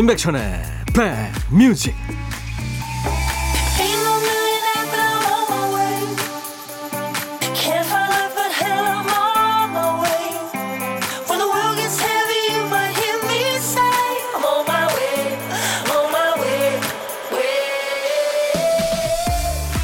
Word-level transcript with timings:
임백천의 0.00 0.62
백뮤직. 0.94 1.94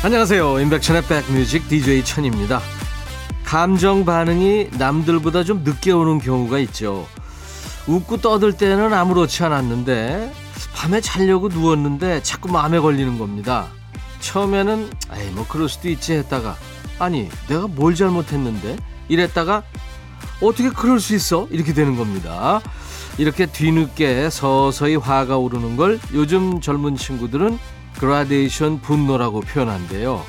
안녕하세요. 0.03 0.61
임백천의 0.61 1.03
백뮤직 1.03 1.69
DJ 1.69 2.03
천입니다. 2.05 2.63
감정 3.45 4.07
반응이 4.07 4.71
남들보다 4.79 5.45
좀 5.45 5.63
늦게 5.63 5.93
오는 5.93 6.19
경우가 6.21 6.59
있죠 6.61 7.07
웃고 7.87 8.19
떠들 8.19 8.53
때는 8.53 8.93
아무렇지 8.93 9.45
않았는데 9.45 10.33
밤에 10.75 11.01
자려고 11.01 11.49
누웠는데 11.49 12.23
자꾸 12.23 12.49
마음에 12.49 12.79
걸리는 12.79 13.19
겁니다. 13.19 13.69
처음에는 14.21 14.91
에이 15.15 15.31
뭐 15.33 15.47
그럴 15.49 15.69
수도 15.69 15.89
있지 15.89 16.15
했다가 16.15 16.57
아니 16.99 17.29
내가 17.49 17.67
뭘 17.67 17.95
잘못했는데 17.95 18.77
이랬다가 19.09 19.63
어떻게 20.41 20.71
그럴 20.71 21.01
수 21.01 21.15
있어 21.15 21.47
이렇게 21.51 21.73
되는 21.73 21.97
겁니다. 21.97 22.61
이렇게 23.19 23.47
뒤늦게 23.47 24.29
서서히 24.31 24.97
화가 24.97 25.39
오르는 25.39 25.77
걸 25.77 25.99
요즘 26.13 26.61
젊은 26.61 26.97
친구들은 26.97 27.59
그라데이션 27.99 28.81
분노라고 28.83 29.41
표현한대요. 29.41 30.23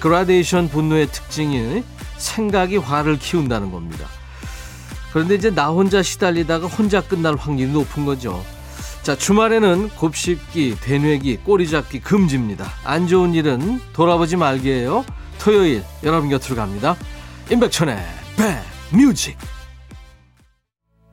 그라데이션 0.00 0.68
분노의 0.68 1.06
특징이 1.06 1.82
생각이 2.18 2.76
화를 2.76 3.18
키운다는 3.18 3.70
겁니다. 3.70 4.06
그런데 5.16 5.34
이제 5.36 5.48
나 5.48 5.68
혼자 5.70 6.02
시달리다가 6.02 6.66
혼자 6.66 7.00
끝날 7.00 7.36
확률이 7.36 7.72
높은 7.72 8.04
거죠. 8.04 8.44
자, 9.02 9.16
주말에는 9.16 9.88
곱씹기, 9.96 10.76
되뇌기, 10.82 11.38
꼬리잡기 11.38 12.00
금지입니다. 12.00 12.66
안 12.84 13.06
좋은 13.06 13.32
일은 13.32 13.80
돌아보지 13.94 14.36
말게요. 14.36 15.06
토요일 15.38 15.82
여러분 16.04 16.28
곁으로 16.28 16.54
갑니다. 16.56 16.96
임백천의 17.50 17.96
백뮤직 18.90 19.38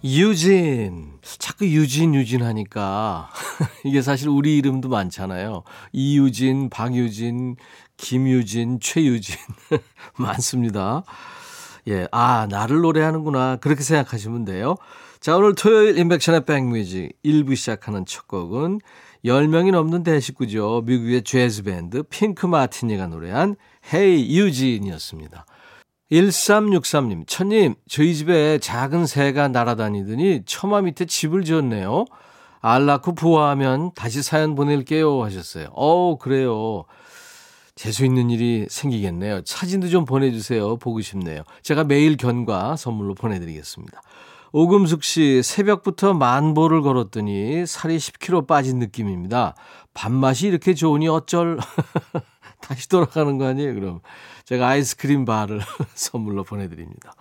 유진 0.04 1.14
자꾸 1.40 1.66
유진 1.66 2.14
유진 2.14 2.44
하니까 2.44 3.30
이게 3.86 4.02
사실 4.02 4.28
우리 4.28 4.58
이름도 4.58 4.90
많잖아요. 4.90 5.64
이유진, 5.94 6.70
박유진, 6.70 7.56
김유진, 7.96 8.82
최유진 8.82 9.38
많습니다. 10.20 11.06
예, 11.88 12.08
아, 12.12 12.48
나를 12.50 12.82
노래하는구나. 12.82 13.58
그렇게 13.58 13.84
생각하시면 13.84 14.46
돼요. 14.46 14.76
자, 15.20 15.38
오늘 15.38 15.56
토요일 15.56 15.98
인백션의 15.98 16.46
백뮤직 16.46 17.18
1부 17.24 17.56
시작하는 17.56 18.06
첫 18.06 18.28
곡은 18.28 18.80
10명이 19.26 19.72
넘는 19.72 20.04
대식구죠. 20.04 20.84
미국의 20.86 21.24
재즈 21.24 21.64
밴드 21.64 22.04
핑크 22.04 22.46
마티니가 22.46 23.08
노래한 23.08 23.56
Hey 23.94 24.30
유진이었습니다. 24.36 25.46
1363님, 26.12 27.24
천님, 27.26 27.76
저희 27.88 28.14
집에 28.14 28.60
작은 28.60 29.06
새가 29.06 29.48
날아다니더니 29.48 30.44
처마 30.46 30.82
밑에 30.82 31.06
집을 31.06 31.44
지었네요. 31.44 32.06
알 32.62 32.86
낳고 32.86 33.16
부화하면 33.16 33.92
다시 33.94 34.22
사연 34.22 34.56
보낼게요 34.56 35.24
하셨어요. 35.24 35.70
어 35.74 36.18
그래요. 36.18 36.86
재수 37.76 38.06
있는 38.06 38.30
일이 38.30 38.68
생기겠네요. 38.70 39.42
사진도 39.46 39.90
좀 39.90 40.06
보내주세요. 40.06 40.78
보고 40.78 41.02
싶네요. 41.02 41.44
제가 41.64 41.84
매일 41.84 42.18
견과 42.18 42.76
선물로 42.76 43.16
보내드리겠습니다. 43.16 44.02
오금숙 44.52 45.04
씨, 45.04 45.42
새벽부터 45.42 46.14
만보를 46.14 46.84
걸었더니 46.84 47.66
살이 47.66 47.98
10kg 47.98 48.46
빠진 48.46 48.78
느낌입니다. 48.78 49.56
밥맛이 49.96 50.48
이렇게 50.48 50.76
좋으니 50.76 51.08
어쩔. 51.08 51.58
다시 52.62 52.88
돌아가는 52.88 53.38
거 53.40 53.48
아니에요, 53.48 53.74
그럼. 53.74 54.00
제가 54.46 54.68
아이스크림 54.68 55.26
바를 55.26 55.60
선물로 55.96 56.44
보내드립니다. 56.44 57.14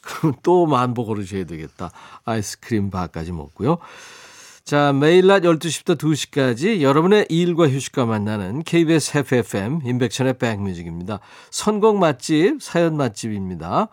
그럼 0.00 0.34
또 0.42 0.66
만보 0.66 1.04
걸으셔야 1.04 1.44
되겠다. 1.44 1.90
아이스크림 2.24 2.90
바까지 2.90 3.32
먹고요. 3.32 3.78
자, 4.64 4.92
매일 4.92 5.26
낮 5.26 5.42
12시부터 5.42 5.98
2시까지 5.98 6.82
여러분의 6.82 7.26
일과 7.28 7.68
휴식과 7.68 8.06
만나는 8.06 8.62
KBS 8.62 9.18
FFM 9.18 9.80
인백천의 9.84 10.38
백뮤직입니다. 10.38 11.18
선곡 11.50 11.98
맛집, 11.98 12.62
사연 12.62 12.96
맛집입니다. 12.96 13.88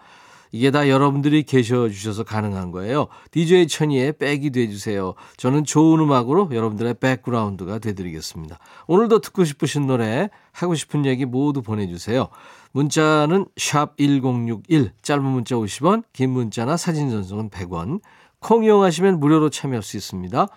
이게 0.51 0.69
다 0.69 0.87
여러분들이 0.87 1.43
계셔 1.43 1.89
주셔서 1.89 2.23
가능한 2.23 2.71
거예요. 2.71 3.07
DJ 3.31 3.67
천이의 3.67 4.13
백이 4.13 4.51
돼 4.51 4.67
주세요. 4.69 5.15
저는 5.37 5.65
좋은 5.65 5.99
음악으로 6.01 6.49
여러분들의 6.51 6.95
백그라운드가 6.95 7.79
돼 7.79 7.93
드리겠습니다. 7.93 8.59
오늘도 8.87 9.21
듣고 9.21 9.45
싶으신 9.45 9.87
노래, 9.87 10.29
하고 10.51 10.75
싶은 10.75 11.05
얘기 11.05 11.25
모두 11.25 11.63
보내 11.63 11.87
주세요. 11.87 12.29
문자는 12.73 13.47
샵 13.57 13.97
1061, 13.97 14.91
짧은 15.01 15.23
문자 15.23 15.55
50원, 15.55 16.03
긴 16.13 16.29
문자나 16.29 16.77
사진 16.77 17.09
전송은 17.09 17.49
100원. 17.49 18.01
콩 18.39 18.63
이용하시면 18.63 19.19
무료로 19.19 19.49
참여할 19.49 19.83
수 19.83 19.97
있습니다. 19.97 20.47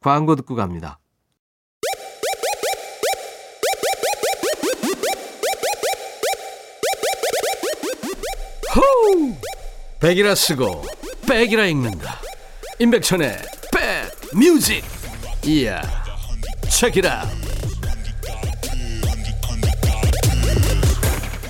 광고 0.00 0.36
듣고 0.36 0.54
갑니다. 0.54 0.98
호우! 8.74 9.34
백이라 10.00 10.34
쓰고 10.34 10.82
백이라 11.28 11.66
읽는다. 11.66 12.18
임백천의 12.78 13.38
백 13.72 14.36
뮤직. 14.36 14.84
이야. 15.44 15.80
책이라. 16.70 17.24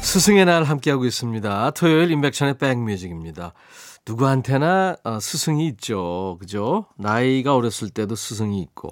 스승의 0.01 0.45
날 0.45 0.65
함께하고 0.65 1.07
있습니다. 1.07 1.71
토요일 1.71 2.11
임백천의 2.11 2.59
백뮤직입니다. 2.59 3.55
누구한테나 4.07 4.97
어, 5.05 5.21
스승이 5.21 5.67
있죠. 5.69 6.37
그죠? 6.41 6.87
나이가 6.97 7.55
어렸을 7.55 7.89
때도 7.91 8.17
스승이 8.17 8.61
있고, 8.63 8.91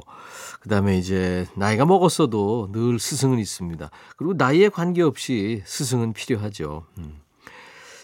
그 0.61 0.69
다음에 0.69 0.99
이제 0.99 1.47
나이가 1.57 1.85
먹었어도 1.85 2.71
늘 2.73 2.99
스승은 2.99 3.39
있습니다. 3.39 3.91
그리고 4.17 4.35
나이에 4.35 4.69
관계없이 4.69 5.63
스승은 5.65 6.13
필요하죠. 6.13 6.85
음. 6.99 7.21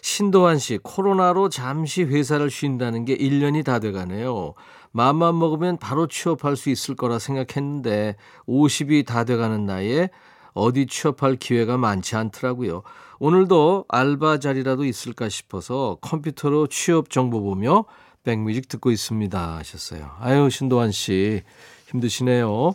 신도환 0.03 0.59
씨, 0.59 0.79
코로나로 0.83 1.49
잠시 1.49 2.03
회사를 2.05 2.51
쉰다는 2.51 3.05
게 3.05 3.17
1년이 3.17 3.65
다 3.65 3.79
돼가네요. 3.79 4.55
마음만 4.93 5.39
먹으면 5.39 5.79
바로 5.79 6.07
취업할 6.07 6.57
수 6.57 6.71
있을 6.71 6.97
거라 6.97 7.19
생각했는데 7.19 8.17
50이 8.49 9.05
다 9.05 9.25
돼가는 9.25 9.67
나이에 9.67 10.11
어디 10.55 10.87
취업할 10.87 11.37
기회가 11.37 11.77
많지 11.77 12.17
않더라고요. 12.17 12.83
오늘도 13.19 13.87
알바 13.89 14.41
자리라도 14.41 14.85
있을까 14.85 15.29
싶어서 15.29 15.99
컴퓨터로 16.01 16.67
취업 16.67 17.11
정보 17.11 17.41
보며 17.41 17.85
백뮤직 18.25 18.69
듣고 18.69 18.91
있습니다 18.91 19.57
하셨어요. 19.57 20.11
아유 20.21 20.51
신도환 20.51 20.93
씨 20.93 21.43
힘드시네요. 21.89 22.75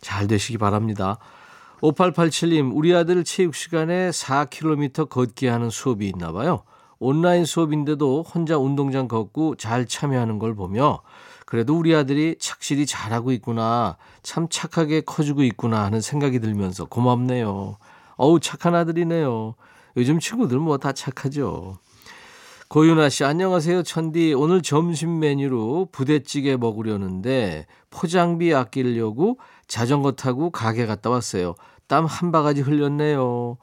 잘 0.00 0.26
되시기 0.26 0.58
바랍니다. 0.58 1.18
5887님 1.80 2.72
우리 2.74 2.94
아들 2.94 3.22
체육 3.22 3.54
시간에 3.54 4.10
4km 4.10 5.08
걷기 5.08 5.46
하는 5.46 5.70
수업이 5.70 6.08
있나 6.08 6.32
봐요. 6.32 6.62
온라인 6.98 7.44
수업인데도 7.44 8.22
혼자 8.22 8.58
운동장 8.58 9.06
걷고 9.06 9.54
잘 9.56 9.86
참여하는 9.86 10.40
걸 10.40 10.54
보며 10.56 11.02
그래도 11.46 11.78
우리 11.78 11.94
아들이 11.94 12.36
착실히 12.40 12.84
잘하고 12.84 13.30
있구나. 13.32 13.96
참 14.22 14.48
착하게 14.50 15.02
커지고 15.02 15.44
있구나 15.44 15.84
하는 15.84 16.00
생각이 16.00 16.40
들면서 16.40 16.86
고맙네요. 16.86 17.76
어우, 18.16 18.40
착한 18.40 18.74
아들이네요. 18.74 19.54
요즘 19.96 20.18
친구들 20.20 20.58
뭐 20.58 20.78
다 20.78 20.92
착하죠. 20.92 21.78
고윤아 22.68 23.08
씨, 23.08 23.24
안녕하세요. 23.24 23.82
천디. 23.82 24.34
오늘 24.34 24.60
점심 24.62 25.18
메뉴로 25.20 25.88
부대찌개 25.90 26.56
먹으려는데 26.56 27.66
포장비 27.90 28.54
아끼려고 28.54 29.38
자전거 29.66 30.12
타고 30.12 30.50
가게 30.50 30.84
갔다 30.84 31.08
왔어요. 31.08 31.54
땀 31.86 32.04
한 32.04 32.30
바가지 32.30 32.60
흘렸네요. 32.60 33.56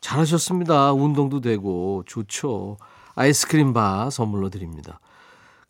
잘하셨습니다. 0.00 0.92
운동도 0.92 1.40
되고 1.40 2.02
좋죠. 2.06 2.76
아이스크림 3.14 3.72
바 3.72 4.10
선물로 4.10 4.50
드립니다. 4.50 4.98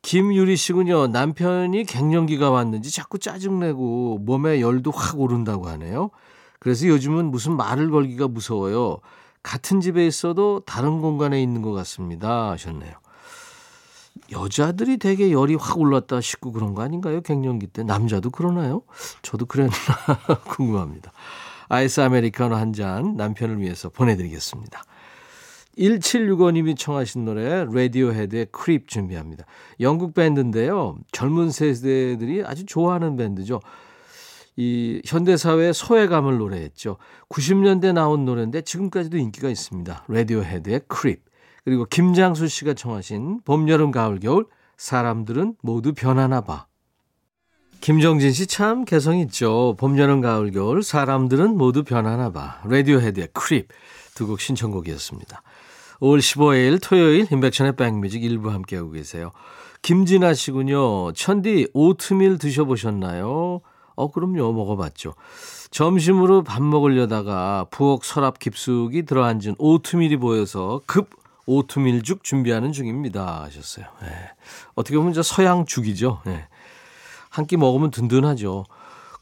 김유리 0.01 0.57
씨군요. 0.57 1.09
남편이 1.09 1.85
갱년기가 1.85 2.51
왔는지 2.51 2.91
자꾸 2.91 3.19
짜증내고 3.19 4.19
몸에 4.23 4.61
열도 4.63 4.91
확 4.91 5.21
오른다고 5.21 5.69
하네요. 5.69 6.11
그래서 6.59 6.89
요즘은 6.89 7.27
무슨 7.31 7.57
말을 7.57 7.91
걸기가 7.91 8.27
무서워요. 8.29 8.99
같은 9.45 9.81
집에 9.81 10.05
있어도 10.07 10.61
다른 10.67 11.01
공간에 11.01 11.41
있는 11.41 11.63
것 11.63 11.73
같습니다. 11.73 12.51
하셨네요. 12.51 12.93
여자들이 14.33 14.97
되게 14.99 15.31
열이 15.31 15.55
확 15.55 15.79
올랐다 15.79 16.21
싶고 16.21 16.51
그런 16.51 16.75
거 16.75 16.83
아닌가요? 16.83 17.21
갱년기 17.21 17.69
때. 17.69 17.83
남자도 17.85 18.31
그러나요? 18.31 18.83
저도 19.23 19.47
그랬나 19.47 19.75
궁금합니다. 20.49 21.13
아이스 21.69 22.01
아메리카노 22.01 22.55
한 22.57 22.73
잔 22.73 23.17
남편을 23.17 23.61
위해서 23.61 23.89
보내드리겠습니다. 23.91 24.83
1765님이 25.79 26.79
청하신 26.79 27.25
노래 27.25 27.65
레디오헤드의 27.71 28.47
Creep 28.53 28.89
준비합니다. 28.89 29.45
영국 29.81 30.15
밴드인데요. 30.15 30.97
젊은 31.13 31.51
세대들이 31.51 32.45
아주 32.45 32.65
좋아하는 32.65 33.17
밴드죠. 33.17 33.61
이 34.57 35.03
현대사회의 35.05 35.75
소외감을 35.75 36.39
노래했죠. 36.39 36.97
90년대 37.29 37.93
나온 37.93 38.25
노래인데 38.25 38.63
지금까지도 38.63 39.17
인기가 39.17 39.49
있습니다. 39.49 40.05
레디오헤드의 40.09 40.83
Creep. 40.89 41.25
그리고 41.65 41.87
김장수 41.87 42.47
씨가 42.49 42.75
청하신 42.75 43.41
봄, 43.45 43.69
여름, 43.69 43.91
가을, 43.91 44.21
겨울 44.21 44.47
사람들은 44.77 45.57
모두 45.63 45.93
변하나 45.95 46.41
봐. 46.43 46.67
김정진 47.81 48.33
씨 48.33 48.47
참 48.47 48.85
개성 48.85 49.19
있죠. 49.19 49.75
봄, 49.79 49.99
여름, 49.99 50.21
가을, 50.21 50.51
겨울 50.53 50.83
사람들은 50.83 51.57
모두 51.57 51.85
변하나 51.85 52.31
봐. 52.31 52.61
레디오헤드의 52.67 53.29
Creep 53.33 53.69
두 54.15 54.27
곡 54.27 54.41
신청곡이었습니다. 54.41 55.43
5월 56.01 56.19
15일 56.19 56.79
토요일 56.83 57.27
인백션의 57.31 57.77
백뮤직 57.77 58.23
일부 58.23 58.51
함께하고 58.51 58.91
계세요. 58.91 59.33
김진아 59.83 60.35
씨군요. 60.35 61.13
천디 61.13 61.69
오트밀 61.75 62.39
드셔보셨나요? 62.39 63.61
어, 63.97 64.11
그럼요. 64.11 64.53
먹어봤죠. 64.53 65.15
점심으로 65.71 66.43
밥 66.43 66.63
먹으려다가 66.63 67.67
부엌 67.71 68.05
서랍 68.05 68.39
깊숙이 68.39 69.05
들어앉은 69.05 69.57
오트밀이 69.59 70.17
보여서 70.19 70.81
급 70.87 71.11
오트밀죽 71.47 72.23
준비하는 72.25 72.73
중입니다. 72.73 73.43
하셨어요. 73.45 73.87
네. 74.03 74.09
어떻게 74.75 74.97
보면 74.97 75.13
저 75.13 75.23
서양죽이죠. 75.23 76.21
네. 76.27 76.47
한끼 77.31 77.57
먹으면 77.57 77.91
든든하죠. 77.91 78.65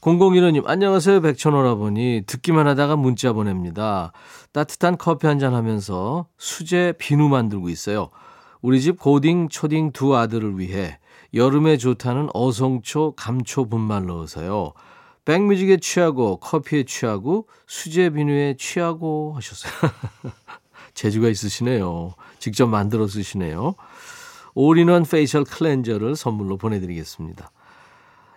0015님, 0.01 0.67
안녕하세요. 0.67 1.21
백천오라보니 1.21 2.23
듣기만 2.27 2.67
하다가 2.67 2.97
문자 2.97 3.31
보냅니다. 3.33 4.11
따뜻한 4.51 4.97
커피 4.97 5.27
한 5.27 5.39
잔 5.39 5.53
하면서 5.53 6.27
수제 6.37 6.93
비누 6.97 7.29
만들고 7.29 7.69
있어요. 7.69 8.09
우리 8.61 8.81
집 8.81 8.99
고딩, 8.99 9.49
초딩 9.49 9.91
두 9.93 10.15
아들을 10.15 10.59
위해 10.59 10.99
여름에 11.33 11.77
좋다는 11.77 12.29
어성초, 12.33 13.13
감초 13.15 13.65
분말 13.65 14.05
넣어서요. 14.05 14.73
백뮤직에 15.25 15.77
취하고 15.77 16.37
커피에 16.37 16.83
취하고 16.83 17.47
수제 17.65 18.11
비누에 18.11 18.55
취하고 18.57 19.33
하셨어요. 19.35 19.73
재주가 20.93 21.29
있으시네요. 21.29 22.13
직접 22.39 22.67
만들어 22.67 23.07
쓰시네요. 23.07 23.75
all-in-one 24.53 25.05
facial 25.05 25.43
cleanser를 25.43 26.15
선물로 26.15 26.57
보내드리겠습니다. 26.57 27.51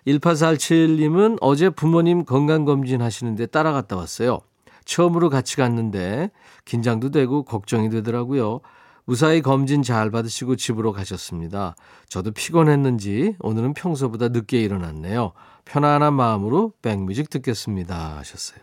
1847님은 0.07 1.39
어제 1.41 1.69
부모님 1.69 2.25
건강검진 2.25 3.03
하시는데 3.03 3.47
따라갔다 3.47 3.97
왔어요. 3.97 4.41
처음으로 4.85 5.31
같이 5.31 5.57
갔는데 5.57 6.31
긴장도 6.65 7.11
되고 7.11 7.43
걱정이 7.43 7.91
되더라고요. 7.91 8.61
무사히 9.07 9.41
검진 9.41 9.83
잘 9.83 10.11
받으시고 10.11 10.57
집으로 10.57 10.93
가셨습니다. 10.93 11.77
저도 12.09 12.33
피곤했는지 12.33 13.37
오늘은 13.39 13.75
평소보다 13.75 14.29
늦게 14.29 14.61
일어났네요. 14.61 15.33
편안한 15.65 16.13
마음으로 16.13 16.73
백뮤직 16.83 17.31
듣겠습니다. 17.31 18.17
하셨어요. 18.19 18.59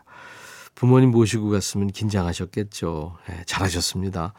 부모님 0.75 1.11
모시고 1.11 1.49
갔으면 1.49 1.87
긴장하셨겠죠. 1.87 3.15
네, 3.29 3.43
잘하셨습니다. 3.45 4.33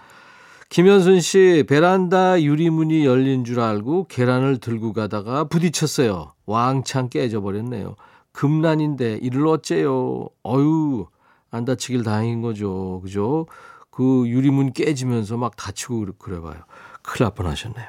김현순 0.68 1.20
씨, 1.20 1.64
베란다 1.68 2.42
유리문이 2.42 3.06
열린 3.06 3.44
줄 3.44 3.60
알고 3.60 4.06
계란을 4.08 4.58
들고 4.58 4.92
가다가 4.92 5.44
부딪혔어요. 5.44 6.32
왕창 6.44 7.08
깨져버렸네요. 7.08 7.96
금난인데 8.32 9.20
이를 9.22 9.46
어째요? 9.46 10.28
어유, 10.44 11.06
안 11.50 11.64
다치길 11.64 12.02
다행인 12.02 12.42
거죠. 12.42 13.00
그죠? 13.02 13.46
그 13.94 14.25
유리문 14.26 14.73
깨지면서 14.73 15.37
막 15.37 15.55
다치고 15.55 16.06
그래봐요. 16.19 16.56
큰일 17.02 17.26
날 17.26 17.35
뻔하셨네요. 17.35 17.87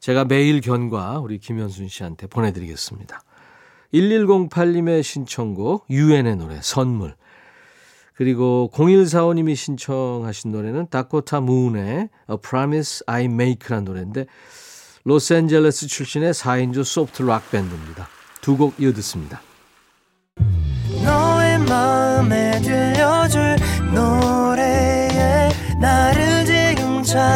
제가 0.00 0.24
매일 0.24 0.62
견과 0.62 1.18
우리 1.18 1.38
김현순 1.38 1.88
씨한테 1.88 2.26
보내드리겠습니다. 2.28 3.20
1108님의 3.92 5.02
신청곡 5.02 5.84
유엔의 5.90 6.36
노래 6.36 6.58
선물 6.62 7.14
그리고 8.14 8.70
0145님이 8.72 9.54
신청하신 9.54 10.50
노래는 10.50 10.88
다코타 10.88 11.40
문의 11.40 12.08
A 12.30 12.36
Promise 12.42 13.02
I 13.06 13.24
Make라는 13.26 13.84
노래인데 13.84 14.26
로스앤젤레스 15.04 15.88
출신의 15.88 16.32
4인조 16.32 16.84
soft 16.84 17.22
rock 17.22 17.50
밴드입니다. 17.50 18.08
두 18.40 18.56
곡 18.56 18.80
이어 18.80 18.92
듣습니다. 18.94 19.42
너의 21.04 21.58
마음에 21.60 22.60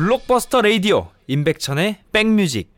블록버스터 0.00 0.62
레이디오 0.62 1.08
임백천의 1.26 1.98
백뮤직 2.10 2.72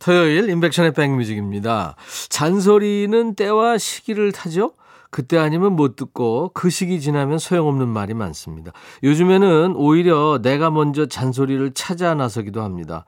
토요일 0.00 0.48
임백천의 0.48 0.94
백뮤직입니다. 0.94 1.94
잔소리는 2.28 3.36
때와 3.36 3.78
시기를 3.78 4.32
타죠. 4.32 4.72
그때 5.10 5.38
아니면 5.38 5.76
못 5.76 5.94
듣고 5.94 6.50
그 6.52 6.68
시기 6.68 7.00
지나면 7.00 7.38
소용없는 7.38 7.86
말이 7.86 8.14
많습니다. 8.14 8.72
요즘에는 9.04 9.74
오히려 9.76 10.40
내가 10.42 10.72
먼저 10.72 11.06
잔소리를 11.06 11.70
찾아 11.74 12.16
나서기도 12.16 12.62
합니다. 12.62 13.04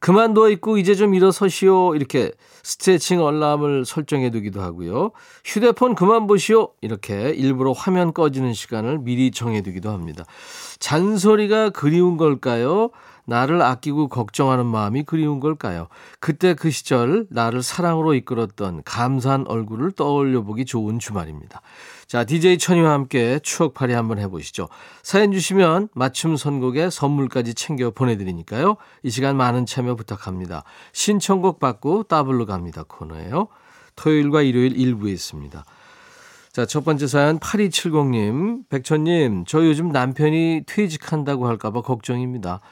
그만둬 0.00 0.48
있고 0.50 0.78
이제 0.78 0.94
좀 0.94 1.14
일어서시오. 1.14 1.94
이렇게 1.94 2.32
스트레칭 2.62 3.20
얼람을 3.20 3.84
설정해 3.84 4.30
두기도 4.30 4.60
하고요. 4.60 5.10
휴대폰 5.44 5.94
그만 5.94 6.26
보시오. 6.26 6.70
이렇게 6.80 7.30
일부러 7.30 7.72
화면 7.72 8.12
꺼지는 8.12 8.52
시간을 8.54 8.98
미리 8.98 9.30
정해 9.30 9.62
두기도 9.62 9.90
합니다. 9.90 10.24
잔소리가 10.78 11.70
그리운 11.70 12.16
걸까요? 12.16 12.90
나를 13.28 13.60
아끼고 13.60 14.08
걱정하는 14.08 14.64
마음이 14.64 15.02
그리운 15.02 15.38
걸까요? 15.38 15.88
그때 16.18 16.54
그 16.54 16.70
시절 16.70 17.26
나를 17.28 17.62
사랑으로 17.62 18.14
이끌었던 18.14 18.82
감사한 18.84 19.44
얼굴을 19.46 19.92
떠올려 19.92 20.42
보기 20.42 20.64
좋은 20.64 20.98
주말입니다. 20.98 21.60
자, 22.08 22.24
DJ 22.24 22.56
천이와 22.56 22.90
함께 22.90 23.38
추억팔이 23.42 23.92
한번 23.92 24.18
해보시죠. 24.18 24.70
사연 25.02 25.30
주시면 25.30 25.90
맞춤 25.92 26.36
선곡에 26.38 26.88
선물까지 26.88 27.52
챙겨 27.52 27.90
보내드리니까요. 27.90 28.78
이 29.02 29.10
시간 29.10 29.36
많은 29.36 29.66
참여 29.66 29.94
부탁합니다. 29.94 30.64
신청곡 30.94 31.60
받고 31.60 32.04
따블로 32.04 32.46
갑니다 32.46 32.82
코너예요. 32.88 33.48
토요일과 33.94 34.40
일요일 34.40 34.80
일부에 34.80 35.12
있습니다. 35.12 35.62
자, 36.50 36.64
첫 36.64 36.82
번째 36.82 37.06
사연 37.06 37.38
8270님, 37.40 38.66
백천님, 38.70 39.44
저 39.46 39.62
요즘 39.66 39.90
남편이 39.90 40.62
퇴직한다고 40.66 41.46
할까봐 41.46 41.82
걱정입니다. 41.82 42.62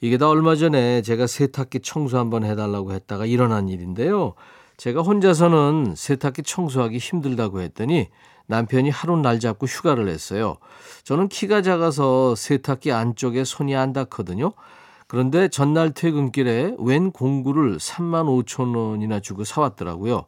이게 0.00 0.16
다 0.16 0.30
얼마 0.30 0.56
전에 0.56 1.02
제가 1.02 1.26
세탁기 1.26 1.80
청소 1.80 2.16
한번 2.16 2.42
해달라고 2.42 2.94
했다가 2.94 3.26
일어난 3.26 3.68
일인데요. 3.68 4.32
제가 4.78 5.02
혼자서는 5.02 5.94
세탁기 5.94 6.44
청소하기 6.44 6.96
힘들다고 6.96 7.60
했더니 7.60 8.08
남편이 8.48 8.90
하루 8.90 9.16
날 9.16 9.38
잡고 9.38 9.66
휴가를 9.66 10.06
냈어요. 10.06 10.56
저는 11.04 11.28
키가 11.28 11.62
작아서 11.62 12.34
세탁기 12.34 12.92
안쪽에 12.92 13.44
손이 13.44 13.76
안 13.76 13.92
닿거든요. 13.92 14.52
그런데 15.06 15.48
전날 15.48 15.92
퇴근길에 15.92 16.74
웬 16.78 17.12
공구를 17.12 17.78
3만 17.78 18.44
5천 18.44 18.76
원이나 18.76 19.20
주고 19.20 19.44
사왔더라고요. 19.44 20.24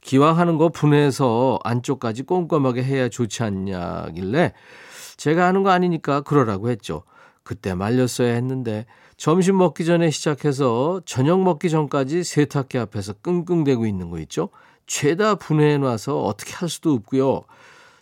기왕 0.00 0.38
하는 0.38 0.56
거 0.56 0.68
분해해서 0.68 1.58
안쪽까지 1.64 2.22
꼼꼼하게 2.22 2.82
해야 2.84 3.08
좋지 3.08 3.42
않냐길래 3.42 4.52
제가 5.16 5.46
하는 5.46 5.62
거 5.62 5.70
아니니까 5.70 6.20
그러라고 6.20 6.70
했죠. 6.70 7.02
그때 7.42 7.74
말렸어야 7.74 8.34
했는데 8.34 8.86
점심 9.16 9.58
먹기 9.58 9.84
전에 9.84 10.10
시작해서 10.10 11.00
저녁 11.06 11.42
먹기 11.42 11.70
전까지 11.70 12.22
세탁기 12.22 12.78
앞에서 12.78 13.14
끙끙대고 13.22 13.86
있는 13.86 14.10
거 14.10 14.18
있죠? 14.20 14.50
죄다 14.86 15.34
분해해 15.36 15.78
놔서 15.78 16.22
어떻게 16.22 16.54
할 16.54 16.68
수도 16.68 16.92
없고요. 16.92 17.42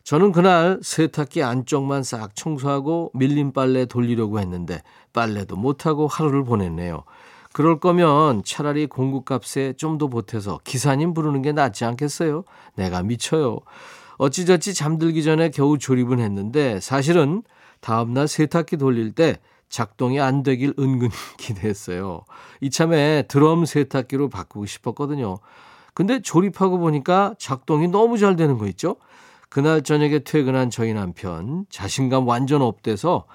저는 0.03 0.33
그날 0.33 0.79
세탁기 0.83 1.43
안쪽만 1.43 2.03
싹 2.03 2.37
청소하고 2.37 3.11
밀린 3.15 3.53
빨래 3.53 3.87
돌리려고 3.87 4.39
했는데 4.39 4.83
빨래도 5.15 5.57
못하고 5.57 6.07
하루를 6.07 6.45
보냈네요. 6.45 7.05
그럴 7.55 7.79
거면 7.81 8.43
차라리 8.45 8.87
공구값에 8.87 9.75
좀 9.75 9.97
더 9.97 10.09
보태서 10.09 10.61
기사님 10.65 11.15
부르는 11.15 11.41
게 11.41 11.53
낫지 11.53 11.85
않겠어요? 11.85 12.45
내가 12.75 13.03
미쳐요. 13.03 13.61
어찌저찌 14.19 14.75
잠들기 14.75 15.23
전에 15.23 15.51
겨우 15.51 15.79
조립은 15.79 16.19
했는데 16.19 16.81
사실은 16.81 17.43
다음날 17.81 18.29
세탁기 18.29 18.77
돌릴 18.77 19.13
때 19.13 19.39
작동이 19.69 20.21
안 20.21 20.43
되길 20.43 20.75
은근 20.79 21.09
기대했어요. 21.39 22.23
이참에 22.61 23.23
드럼 23.29 23.65
세탁기로 23.65 24.29
바꾸고 24.29 24.67
싶었거든요. 24.67 25.39
근데 25.95 26.21
조립하고 26.21 26.79
보니까 26.79 27.35
작동이 27.39 27.89
너무 27.89 28.19
잘 28.19 28.37
되는 28.37 28.59
거 28.59 28.67
있죠? 28.69 28.97
그날 29.49 29.83
저녁에 29.83 30.19
퇴근한 30.19 30.71
저희 30.71 30.93
남편 30.93 31.65
자신감 31.71 32.27
완전 32.27 32.61
업돼서 32.61 33.27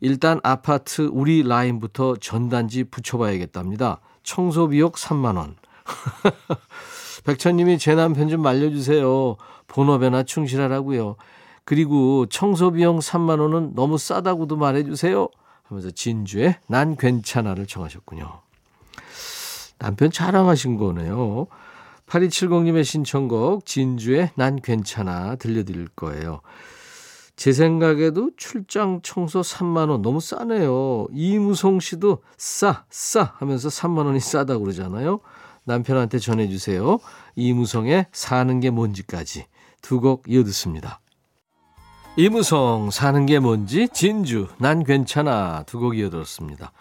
일단 0.00 0.40
아파트 0.42 1.02
우리 1.12 1.42
라인부터 1.42 2.16
전단지 2.16 2.84
붙여봐야겠답니다. 2.84 4.00
청소 4.22 4.68
비용 4.68 4.92
3만 4.92 5.36
원. 5.36 5.56
백천님이 7.24 7.78
제 7.78 7.94
남편 7.94 8.28
좀 8.28 8.40
말려주세요. 8.40 9.36
본업에나 9.66 10.22
충실하라고요. 10.22 11.16
그리고 11.64 12.24
청소 12.26 12.70
비용 12.70 12.98
3만 13.00 13.40
원은 13.40 13.74
너무 13.74 13.98
싸다고도 13.98 14.56
말해주세요. 14.56 15.28
하면서 15.64 15.90
진주의 15.90 16.56
난 16.66 16.96
괜찮아를 16.96 17.66
청하셨군요. 17.66 18.40
남편 19.78 20.10
자랑하신 20.10 20.78
거네요. 20.78 21.46
8270님의 22.08 22.84
신청곡 22.84 23.66
진주의 23.66 24.30
난 24.34 24.56
괜찮아 24.60 25.36
들려드릴 25.36 25.88
거예요. 25.88 26.40
제 27.36 27.52
생각에도 27.52 28.30
출장 28.36 29.00
청소 29.02 29.42
3만 29.42 29.90
원 29.90 30.02
너무 30.02 30.20
싸네요. 30.20 31.06
이무송 31.12 31.78
씨도 31.80 32.22
싸, 32.36 32.84
싸 32.90 33.34
하면서 33.36 33.68
3만 33.68 34.06
원이 34.06 34.18
싸다고 34.18 34.64
그러잖아요. 34.64 35.20
남편한테 35.64 36.18
전해 36.18 36.48
주세요. 36.48 36.98
이무송의 37.36 38.06
사는 38.10 38.60
게 38.60 38.70
뭔지까지 38.70 39.46
두 39.82 40.00
곡 40.00 40.24
이어 40.28 40.42
듣습니다. 40.44 41.00
이무송 42.16 42.90
사는 42.90 43.26
게 43.26 43.38
뭔지 43.38 43.88
진주 43.92 44.48
난 44.58 44.82
괜찮아 44.82 45.62
두 45.64 45.78
곡 45.78 45.96
이어 45.96 46.10
들었습니다. 46.10 46.72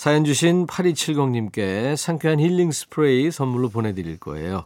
사연 0.00 0.24
주신 0.24 0.66
8270님께 0.66 1.94
상쾌한 1.94 2.40
힐링 2.40 2.72
스프레이 2.72 3.30
선물로 3.30 3.68
보내드릴 3.68 4.18
거예요. 4.18 4.64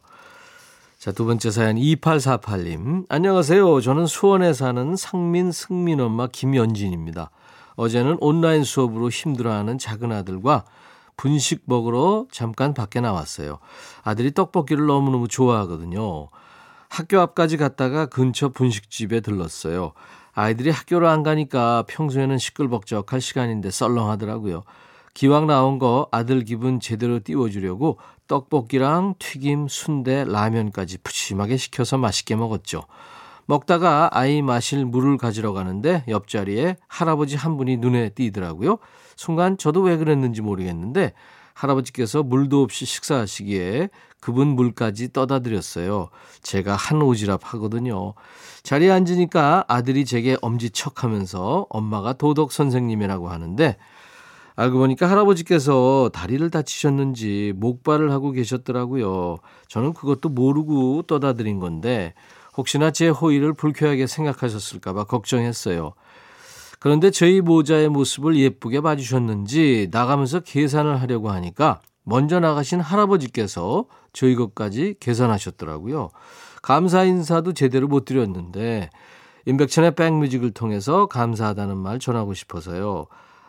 자, 0.97 1.11
두 1.11 1.25
번째 1.25 1.51
사연 1.51 1.75
2848님. 1.75 3.07
안녕하세요. 3.09 3.81
저는 3.81 4.07
수원에 4.07 4.53
사는 4.53 4.95
상민 4.95 5.51
승민 5.51 6.01
엄마 6.01 6.29
김연진입니다. 6.29 7.33
어제는 7.75 8.19
온라인 8.21 8.63
수업으로 8.63 9.09
힘들어하는 9.09 9.77
작은 9.77 10.13
아들과 10.13 10.67
분식 11.17 11.63
먹으러 11.65 12.27
잠깐 12.31 12.73
밖에 12.73 13.01
나왔어요. 13.01 13.59
아들이 14.05 14.33
떡볶이를 14.33 14.87
너무너무 14.87 15.27
좋아하거든요. 15.27 16.29
학교 16.89 17.19
앞까지 17.19 17.57
갔다가 17.57 18.07
근처 18.07 18.51
분식집에 18.51 19.19
들렀어요. 19.19 19.95
아이들이 20.33 20.71
학교를 20.71 21.09
안 21.09 21.25
가니까 21.25 21.83
평소에는 21.89 22.39
시끌벅적할 22.39 23.21
시간인데 23.21 23.73
썰렁하더라고요. 23.73 24.63
기왕 25.15 25.47
나온 25.47 25.79
거 25.79 26.09
아들 26.11 26.45
기분 26.45 26.81
제대로 26.81 27.21
띄워주려고 27.21 27.99
떡볶이랑 28.27 29.15
튀김, 29.19 29.69
순대, 29.69 30.25
라면까지 30.25 30.99
푸짐하게 30.99 31.57
시켜서 31.57 31.97
맛있게 31.99 32.35
먹었죠. 32.35 32.83
먹다가 33.47 34.09
아이 34.13 34.43
마실 34.43 34.85
물을 34.85 35.17
가지러 35.17 35.53
가는데 35.53 36.05
옆자리에 36.09 36.77
할아버지 36.89 37.37
한 37.37 37.57
분이 37.57 37.77
눈에 37.77 38.09
띄더라고요. 38.11 38.79
순간 39.17 39.57
저도 39.57 39.83
왜 39.83 39.97
그랬는지 39.97 40.43
모르겠는데 40.43 41.13
할아버지께서 41.53 42.25
물도 42.25 42.63
없이 42.63 42.85
식사하시기에 42.85 43.91
그분 44.21 44.49
물까지 44.49 45.13
떠다 45.13 45.41
드렸어요. 45.41 46.09
제가 46.43 46.75
한 46.75 46.99
오지랖 46.99 47.41
하거든요. 47.43 48.15
자리에 48.63 48.91
앉으니까 48.91 49.67
아들이 49.69 50.05
제게 50.05 50.37
엄지척 50.41 51.05
하면서 51.05 51.67
엄마가 51.69 52.15
도덕 52.15 52.51
선생님이라고 52.51 53.29
하는데 53.29 53.77
알고 54.57 54.79
보니까 54.79 55.11
할아버지께서 55.11 56.11
다리를 56.13 56.49
다치셨는지 56.49 57.55
목발을 57.57 58.13
하고 58.13 58.31
계셨더라고요. 58.31 59.39
저는 59.67 59.95
그것도 59.95 60.29
모르고 60.29 61.03
떠다드린 61.03 61.59
건데 61.59 62.15
혹시나 62.57 62.93
제 62.93 63.09
호의를 63.09 63.55
불쾌하게 63.55 64.07
생각하셨을까봐 64.07 65.05
걱정했어요. 65.05 65.95
그런데 66.79 67.11
저희 67.11 67.41
모자의 67.41 67.89
모습을 67.89 68.37
예쁘게 68.37 68.81
봐주셨는지 68.81 69.89
나가면서 69.91 70.41
계산을 70.41 71.01
하려고 71.01 71.31
하니까 71.31 71.81
먼저 72.05 72.39
나가신 72.39 72.81
할아버지께서 72.81 73.87
저희 74.13 74.37
것까지 74.37 74.95
계산하셨더라고요. 75.01 76.11
감사 76.63 77.03
인사도 77.03 77.55
제대로 77.55 77.89
못 77.89 78.05
드렸는데 78.05 78.91
임백천의 79.47 79.95
백뮤직을 79.97 80.53
통해서 80.53 81.07
감사하다는 81.07 81.77
말 81.77 81.99
전하고 81.99 82.35
싶어서요. 82.35 83.07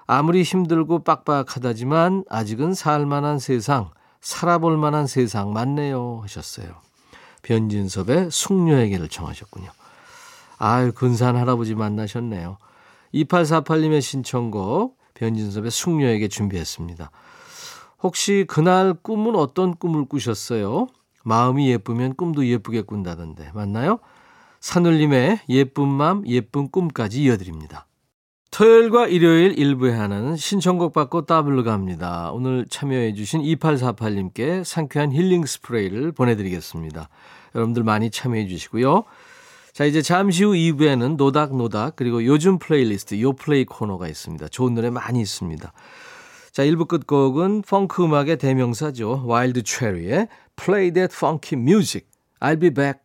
아무리 0.08 0.44
힘들고 0.44 1.04
빡빡하다지만 1.04 2.26
아직은 2.30 2.74
살만한 2.74 3.40
세상, 3.40 3.90
살아볼 4.22 4.78
만한 4.78 5.08
세상 5.08 5.54
맞네요 5.54 6.20
하셨어요. 6.24 6.68
변진섭의 7.42 8.30
숙녀에게를 8.32 9.08
청하셨군요. 9.08 9.70
아유 10.58 10.92
근사한 10.94 11.36
할아버지 11.36 11.76
만나셨네요. 11.76 12.58
2848님의 13.14 14.02
신청곡 14.02 14.98
변진섭의 15.16 15.72
숙녀에게 15.72 16.28
준비했습니다. 16.28 17.12
혹시 18.04 18.46
그날 18.48 18.94
꿈은 18.94 19.36
어떤 19.36 19.76
꿈을 19.76 20.06
꾸셨어요? 20.06 20.88
마음이 21.24 21.70
예쁘면 21.72 22.16
꿈도 22.16 22.46
예쁘게 22.46 22.82
꾼다던데 22.82 23.52
맞나요? 23.54 24.00
산울림의 24.60 25.42
예쁜 25.50 25.88
맘 25.88 26.28
예쁜 26.28 26.70
꿈까지 26.70 27.24
이어드립니다. 27.24 27.88
토요일과 28.56 29.08
일요일 29.08 29.60
일부에 29.60 29.92
하는 29.92 30.38
신청곡 30.38 30.94
받고 30.94 31.26
따블로 31.26 31.66
갑니다. 31.66 32.32
오늘 32.32 32.66
참여해 32.70 33.14
주신 33.14 33.42
2848님께 33.42 34.64
상쾌한 34.64 35.12
힐링 35.12 35.46
스프레이를 35.46 36.14
보내드리겠습니다. 36.14 37.10
여러분들 37.54 37.84
많이 37.84 38.10
참여해 38.10 38.48
주시고요. 38.48 39.04
자 39.74 39.84
이제 39.84 40.02
잠시 40.02 40.46
후 40.46 40.54
2부에는 40.54 41.18
노닥노닥 41.18 41.98
그리고 41.98 42.24
요즘 42.24 42.58
플레이리스트 42.58 43.20
요플레이 43.20 43.66
코너가 43.66 44.08
있습니다. 44.08 44.48
좋은 44.48 44.74
노래 44.74 44.90
많이 44.90 45.20
있습니다. 45.20 45.74
자 46.54 46.64
1부 46.64 46.88
끝곡은 46.88 47.64
펑크 47.64 48.06
음악의 48.06 48.38
대명사죠. 48.38 49.24
와일드 49.26 49.64
체리의 49.64 50.30
Play 50.56 50.92
That 50.94 51.14
Funky 51.14 51.62
Music. 51.62 52.08
I'll 52.40 52.62
be 52.62 52.70
back. 52.70 53.05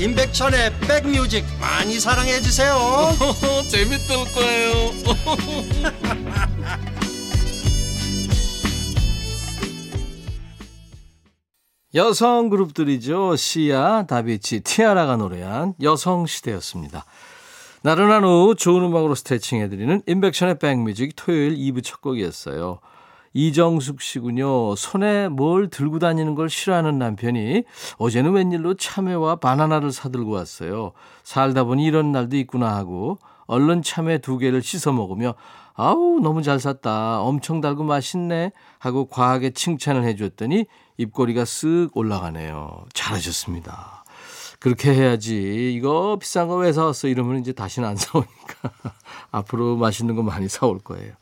임백천의 0.00 0.78
백뮤직 0.80 1.44
많이 1.60 1.98
사랑해 1.98 2.40
주세요. 2.40 2.76
재밌을 3.68 4.16
거예요. 4.32 4.92
여성 11.94 12.48
그룹들이죠. 12.48 13.34
시아, 13.34 14.06
다비치, 14.06 14.60
티아라가 14.60 15.16
노래한 15.16 15.74
여성 15.82 16.26
시대였습니다. 16.26 17.04
나른한 17.82 18.22
오후 18.24 18.54
좋은 18.54 18.84
음악으로 18.84 19.16
스트레칭 19.16 19.60
해드리는 19.62 20.02
인백션의 20.06 20.58
백뮤직 20.60 21.14
토요일 21.16 21.56
2부 21.56 21.82
첫 21.82 22.00
곡이었어요 22.00 22.80
이정숙 23.34 24.00
씨군요. 24.00 24.74
손에 24.76 25.28
뭘 25.28 25.68
들고 25.68 25.98
다니는 25.98 26.34
걸 26.34 26.48
싫어하는 26.50 26.98
남편이 26.98 27.64
어제는 27.98 28.32
웬일로 28.32 28.74
참외와 28.74 29.36
바나나를 29.36 29.92
사들고 29.92 30.32
왔어요. 30.32 30.92
살다 31.22 31.64
보니 31.64 31.84
이런 31.84 32.12
날도 32.12 32.36
있구나 32.36 32.74
하고 32.76 33.18
얼른 33.46 33.82
참외 33.82 34.18
두 34.18 34.38
개를 34.38 34.62
씻어 34.62 34.92
먹으며 34.92 35.34
아우 35.74 36.18
너무 36.20 36.42
잘 36.42 36.58
샀다. 36.58 37.20
엄청 37.22 37.60
달고 37.60 37.84
맛있네 37.84 38.52
하고 38.78 39.06
과하게 39.06 39.50
칭찬을 39.50 40.04
해줬더니 40.04 40.66
입꼬리가 40.96 41.44
쓱 41.44 41.90
올라가네요. 41.94 42.84
잘하셨습니다. 42.94 44.04
그렇게 44.58 44.92
해야지. 44.92 45.72
이거 45.74 46.18
비싼 46.20 46.48
거 46.48 46.56
왜 46.56 46.72
사왔어? 46.72 47.06
이러면 47.06 47.38
이제 47.38 47.52
다시는 47.52 47.88
안 47.88 47.94
사오니까. 47.96 48.32
앞으로 49.30 49.76
맛있는 49.76 50.16
거 50.16 50.24
많이 50.24 50.48
사올 50.48 50.80
거예요. 50.80 51.12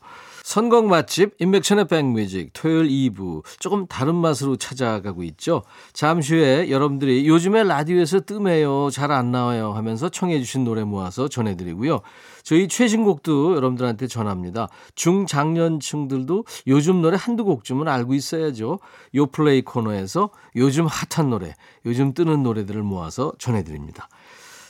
선곡 0.47 0.85
맛집 0.85 1.35
인백션의 1.39 1.89
백뮤직 1.89 2.51
토요일 2.53 2.87
2부 2.87 3.43
조금 3.59 3.85
다른 3.85 4.15
맛으로 4.15 4.55
찾아가고 4.55 5.23
있죠. 5.23 5.63
잠시 5.91 6.35
후에 6.35 6.69
여러분들이 6.69 7.27
요즘에 7.27 7.65
라디오에서 7.65 8.21
뜸해요 8.21 8.89
잘 8.89 9.11
안 9.11 9.33
나와요 9.33 9.73
하면서 9.73 10.07
청해 10.07 10.39
주신 10.39 10.63
노래 10.63 10.85
모아서 10.85 11.27
전해드리고요. 11.27 11.99
저희 12.43 12.69
최신곡도 12.69 13.57
여러분들한테 13.57 14.07
전합니다. 14.07 14.69
중장년층들도 14.95 16.45
요즘 16.67 17.01
노래 17.01 17.17
한두 17.19 17.43
곡쯤은 17.43 17.89
알고 17.89 18.13
있어야죠. 18.13 18.79
요플레이 19.15 19.63
코너에서 19.63 20.29
요즘 20.55 20.87
핫한 20.87 21.29
노래, 21.29 21.55
요즘 21.85 22.13
뜨는 22.13 22.43
노래들을 22.43 22.81
모아서 22.83 23.33
전해드립니다. 23.37 24.07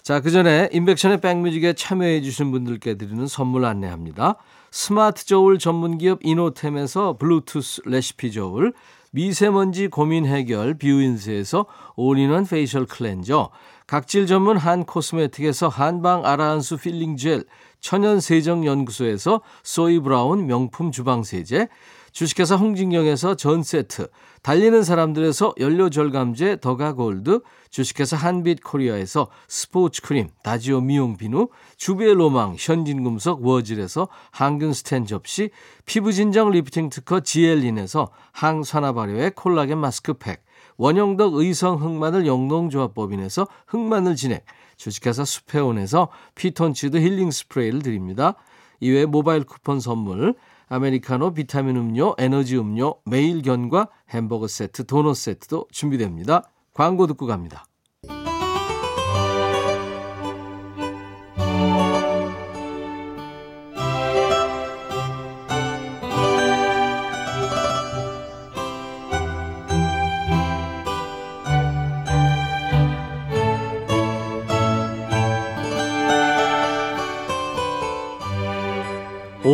자, 0.01 0.21
그 0.21 0.31
전에 0.31 0.69
임백천의 0.71 1.21
백뮤직에 1.21 1.73
참여해 1.73 2.21
주신 2.21 2.51
분들께 2.51 2.95
드리는 2.95 3.27
선물 3.27 3.65
안내합니다. 3.65 4.37
스마트 4.71 5.25
저울 5.25 5.59
전문기업 5.59 6.19
이노템에서 6.23 7.17
블루투스 7.17 7.81
레시피 7.85 8.31
저울, 8.31 8.73
미세먼지 9.11 9.87
고민 9.87 10.25
해결 10.25 10.75
뷰인스에서 10.75 11.65
올인원 11.95 12.45
페이셜 12.45 12.85
클렌저, 12.85 13.49
각질 13.87 14.27
전문 14.27 14.57
한 14.57 14.83
코스메틱에서 14.83 15.69
한방 15.69 16.25
아라한수 16.25 16.77
필링 16.77 17.15
젤, 17.15 17.45
천연 17.79 18.19
세정 18.19 18.65
연구소에서 18.65 19.41
소이 19.63 19.99
브라운 19.99 20.45
명품 20.45 20.91
주방 20.91 21.23
세제, 21.23 21.69
주식회사 22.17 22.55
홍진경에서 22.55 23.35
전 23.35 23.61
세트, 23.61 24.07
달리는 24.41 24.81
사람들에서 24.81 25.53
연료 25.59 25.91
절감제 25.91 26.61
더가 26.61 26.93
골드, 26.93 27.41
주식회사 27.69 28.17
한빛 28.17 28.63
코리아에서 28.63 29.27
스포츠 29.47 30.01
크림, 30.01 30.27
다지오 30.41 30.81
미용 30.81 31.15
비누, 31.15 31.49
주비의 31.75 32.15
로망, 32.15 32.55
현진금속 32.57 33.45
워즐에서 33.45 34.07
항균 34.31 34.73
스텐 34.73 35.05
접시, 35.05 35.51
피부 35.85 36.11
진정 36.11 36.49
리프팅 36.49 36.89
특허 36.89 37.19
지엘린에서 37.19 38.09
항산화 38.31 38.93
발효의 38.93 39.33
콜라겐 39.35 39.77
마스크팩, 39.77 40.43
원형덕 40.77 41.35
의성 41.35 41.79
흑마늘 41.79 42.25
영농조합법인에서 42.25 43.45
흑마늘 43.67 44.15
진액, 44.15 44.43
주식회사 44.75 45.23
수페온에서 45.23 46.07
피톤치드 46.33 46.97
힐링 46.97 47.29
스프레이를 47.29 47.83
드립니다. 47.83 48.33
이외에 48.79 49.05
모바일 49.05 49.43
쿠폰 49.43 49.79
선물, 49.79 50.33
아메리카노, 50.67 51.33
비타민 51.33 51.77
음료, 51.77 52.13
에너지 52.17 52.57
음료, 52.57 52.95
매일 53.05 53.41
견과 53.41 53.89
햄버거 54.09 54.47
세트, 54.47 54.85
도넛 54.85 55.15
세트도 55.15 55.67
준비됩니다. 55.71 56.51
광고 56.73 57.07
듣고 57.07 57.25
갑니다. 57.25 57.65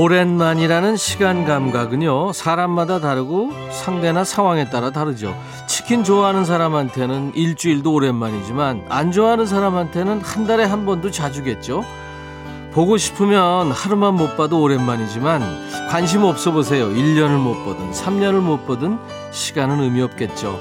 오랜만이라는 0.03 0.97
시간 0.97 1.45
감각은요, 1.45 2.33
사람마다 2.33 2.99
다르고 2.99 3.51
상대나 3.71 4.25
상황에 4.25 4.69
따라 4.69 4.89
다르죠. 4.89 5.33
치킨 5.65 6.03
좋아하는 6.03 6.43
사람한테는 6.43 7.31
일주일도 7.35 7.93
오랜만이지만, 7.93 8.87
안 8.89 9.13
좋아하는 9.13 9.45
사람한테는 9.45 10.19
한 10.19 10.45
달에 10.45 10.65
한 10.65 10.85
번도 10.85 11.09
자주겠죠. 11.09 11.85
보고 12.73 12.97
싶으면 12.97 13.71
하루만 13.71 14.15
못 14.15 14.35
봐도 14.35 14.61
오랜만이지만, 14.61 15.41
관심 15.89 16.23
없어 16.23 16.51
보세요. 16.51 16.89
1년을 16.89 17.37
못 17.37 17.63
보든, 17.63 17.91
3년을 17.91 18.41
못 18.41 18.65
보든, 18.65 18.99
시간은 19.31 19.79
의미 19.83 20.01
없겠죠. 20.01 20.59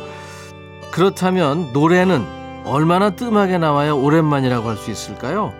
그렇다면, 0.92 1.72
노래는 1.72 2.24
얼마나 2.64 3.10
뜸하게 3.10 3.58
나와야 3.58 3.92
오랜만이라고 3.92 4.68
할 4.68 4.76
수 4.76 4.92
있을까요? 4.92 5.52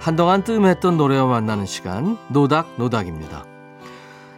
한동안 0.00 0.42
뜸했던 0.42 0.96
노래와 0.96 1.26
만나는 1.26 1.66
시간 1.66 2.16
노닥 2.28 2.74
노닥입니다. 2.78 3.44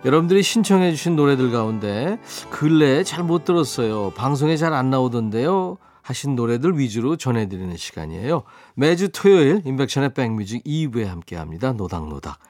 여러분들이 0.05 0.43
신청해 0.43 0.91
주신 0.91 1.15
노래들 1.15 1.53
가운데 1.53 2.19
근래에 2.51 3.05
잘 3.05 3.23
못 3.23 3.45
들었어요. 3.45 4.11
방송에 4.11 4.57
잘 4.57 4.73
안 4.75 4.91
나오던데요. 4.91 5.79
하신 6.03 6.35
노래들 6.35 6.77
위주로 6.81 7.17
전해드리는 7.17 7.77
시간이에요. 7.77 8.43
매주 8.75 9.11
토요일 9.13 9.63
인백션의 9.65 10.15
백뮤직 10.15 10.65
2부에 10.65 11.05
함께합니다. 11.05 11.75
노닥노닥. 11.75 12.41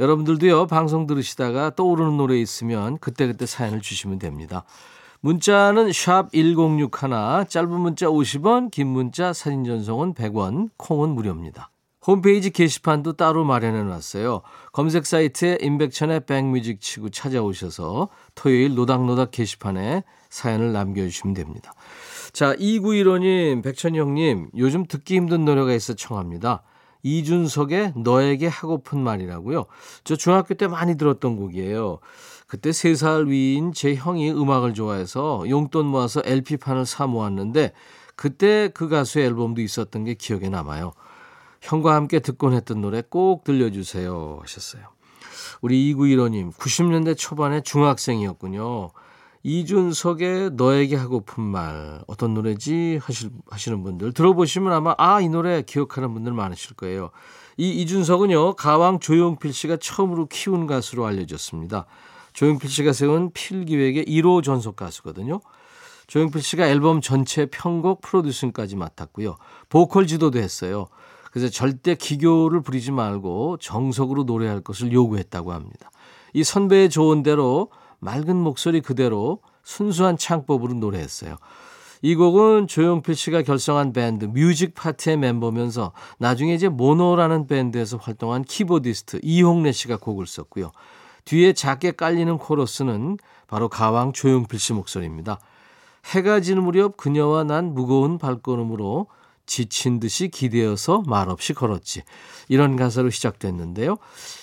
여러분들도요 0.00 0.66
방송 0.66 1.06
들으시다가 1.06 1.74
떠오르는 1.76 2.16
노래 2.16 2.38
있으면 2.38 2.96
그때그때 2.98 3.44
사연을 3.44 3.82
주시면 3.82 4.18
됩니다. 4.18 4.64
문자는 5.20 5.92
샵 5.92 6.32
1061, 6.32 7.48
짧은 7.48 7.68
문자 7.70 8.06
50원, 8.06 8.70
긴 8.70 8.86
문자 8.86 9.34
사진 9.34 9.64
전송은 9.64 10.14
100원, 10.14 10.70
콩은 10.78 11.10
무료입니다. 11.10 11.70
홈페이지 12.06 12.50
게시판도 12.50 13.14
따로 13.14 13.44
마련해 13.44 13.82
놨어요. 13.82 14.42
검색 14.72 15.06
사이트에 15.06 15.58
임백천의 15.60 16.26
백뮤직 16.26 16.80
치고 16.80 17.10
찾아오셔서 17.10 18.08
토요일 18.34 18.74
노닥노닥 18.74 19.32
게시판에 19.32 20.04
사연을 20.30 20.72
남겨주시면 20.72 21.34
됩니다. 21.34 21.72
자, 22.32 22.54
2915님, 22.54 23.62
백천이 23.62 23.98
형님, 23.98 24.50
요즘 24.56 24.86
듣기 24.86 25.16
힘든 25.16 25.44
노래가 25.44 25.72
있어 25.72 25.94
청합니다. 25.94 26.62
이준석의 27.02 27.94
너에게 27.96 28.46
하고픈 28.46 29.00
말이라고요. 29.00 29.66
저 30.04 30.16
중학교 30.16 30.54
때 30.54 30.66
많이 30.66 30.96
들었던 30.96 31.36
곡이에요. 31.36 31.98
그때 32.46 32.70
3살 32.70 33.28
위인 33.28 33.72
제 33.72 33.94
형이 33.94 34.30
음악을 34.30 34.74
좋아해서 34.74 35.44
용돈 35.48 35.86
모아서 35.86 36.22
LP판을 36.24 36.86
사 36.86 37.06
모았는데 37.06 37.72
그때 38.14 38.70
그 38.74 38.88
가수의 38.88 39.26
앨범도 39.26 39.60
있었던 39.60 40.04
게 40.04 40.14
기억에 40.14 40.48
남아요. 40.48 40.92
형과 41.60 41.94
함께 41.94 42.20
듣곤 42.20 42.52
했던 42.54 42.80
노래 42.80 43.02
꼭 43.08 43.44
들려주세요 43.44 44.38
하셨어요. 44.42 44.82
우리 45.60 45.94
2915님 45.94 46.52
90년대 46.52 47.16
초반에 47.16 47.62
중학생이었군요. 47.62 48.90
이준석의 49.42 50.50
너에게 50.54 50.96
하고픈 50.96 51.44
말 51.44 52.02
어떤 52.08 52.34
노래지 52.34 52.98
하실, 53.00 53.30
하시는 53.48 53.82
분들 53.84 54.12
들어보시면 54.12 54.72
아마 54.72 54.94
아 54.98 55.20
이 55.20 55.28
노래 55.28 55.62
기억하는 55.62 56.12
분들 56.14 56.32
많으실 56.32 56.74
거예요. 56.74 57.10
이 57.56 57.70
이준석은요 57.82 58.54
가왕 58.54 58.98
조용필 58.98 59.52
씨가 59.52 59.76
처음으로 59.76 60.26
키운 60.26 60.66
가수로 60.66 61.06
알려졌습니다. 61.06 61.86
조용필 62.32 62.68
씨가 62.68 62.92
세운 62.92 63.30
필기획의 63.32 64.04
1호 64.04 64.42
전속 64.42 64.76
가수거든요. 64.76 65.40
조용필 66.06 66.42
씨가 66.42 66.68
앨범 66.68 67.00
전체 67.00 67.46
편곡 67.46 68.00
프로듀싱까지 68.00 68.76
맡았고요. 68.76 69.36
보컬 69.68 70.06
지도도 70.06 70.38
했어요. 70.38 70.86
그래서 71.36 71.50
절대 71.50 71.94
기교를 71.94 72.62
부리지 72.62 72.92
말고 72.92 73.58
정석으로 73.58 74.22
노래할 74.22 74.62
것을 74.62 74.90
요구했다고 74.90 75.52
합니다. 75.52 75.90
이 76.32 76.42
선배의 76.42 76.88
조언 76.88 77.22
대로 77.22 77.70
맑은 77.98 78.34
목소리 78.34 78.80
그대로 78.80 79.40
순수한 79.62 80.16
창법으로 80.16 80.72
노래했어요. 80.72 81.36
이 82.00 82.14
곡은 82.14 82.68
조용필 82.68 83.14
씨가 83.14 83.42
결성한 83.42 83.92
밴드 83.92 84.24
뮤직 84.24 84.74
파트의 84.74 85.18
멤버면서 85.18 85.92
나중에 86.18 86.54
이제 86.54 86.70
모노라는 86.70 87.48
밴드에서 87.48 87.98
활동한 87.98 88.42
키보디스트 88.42 89.20
이홍래 89.22 89.72
씨가 89.72 89.98
곡을 89.98 90.26
썼고요. 90.26 90.70
뒤에 91.26 91.52
작게 91.52 91.92
깔리는 91.92 92.38
코러스는 92.38 93.18
바로 93.46 93.68
가왕 93.68 94.14
조용필 94.14 94.58
씨 94.58 94.72
목소리입니다. 94.72 95.38
해가 96.14 96.40
지는 96.40 96.62
무렵 96.62 96.96
그녀와 96.96 97.44
난 97.44 97.74
무거운 97.74 98.16
발걸음으로 98.16 99.08
지친 99.46 100.00
듯이 100.00 100.28
기대어서 100.28 101.02
말없이 101.06 101.54
걸었지. 101.54 102.02
이런 102.48 102.76
가사로 102.76 103.10
시작됐는데요. 103.10 103.96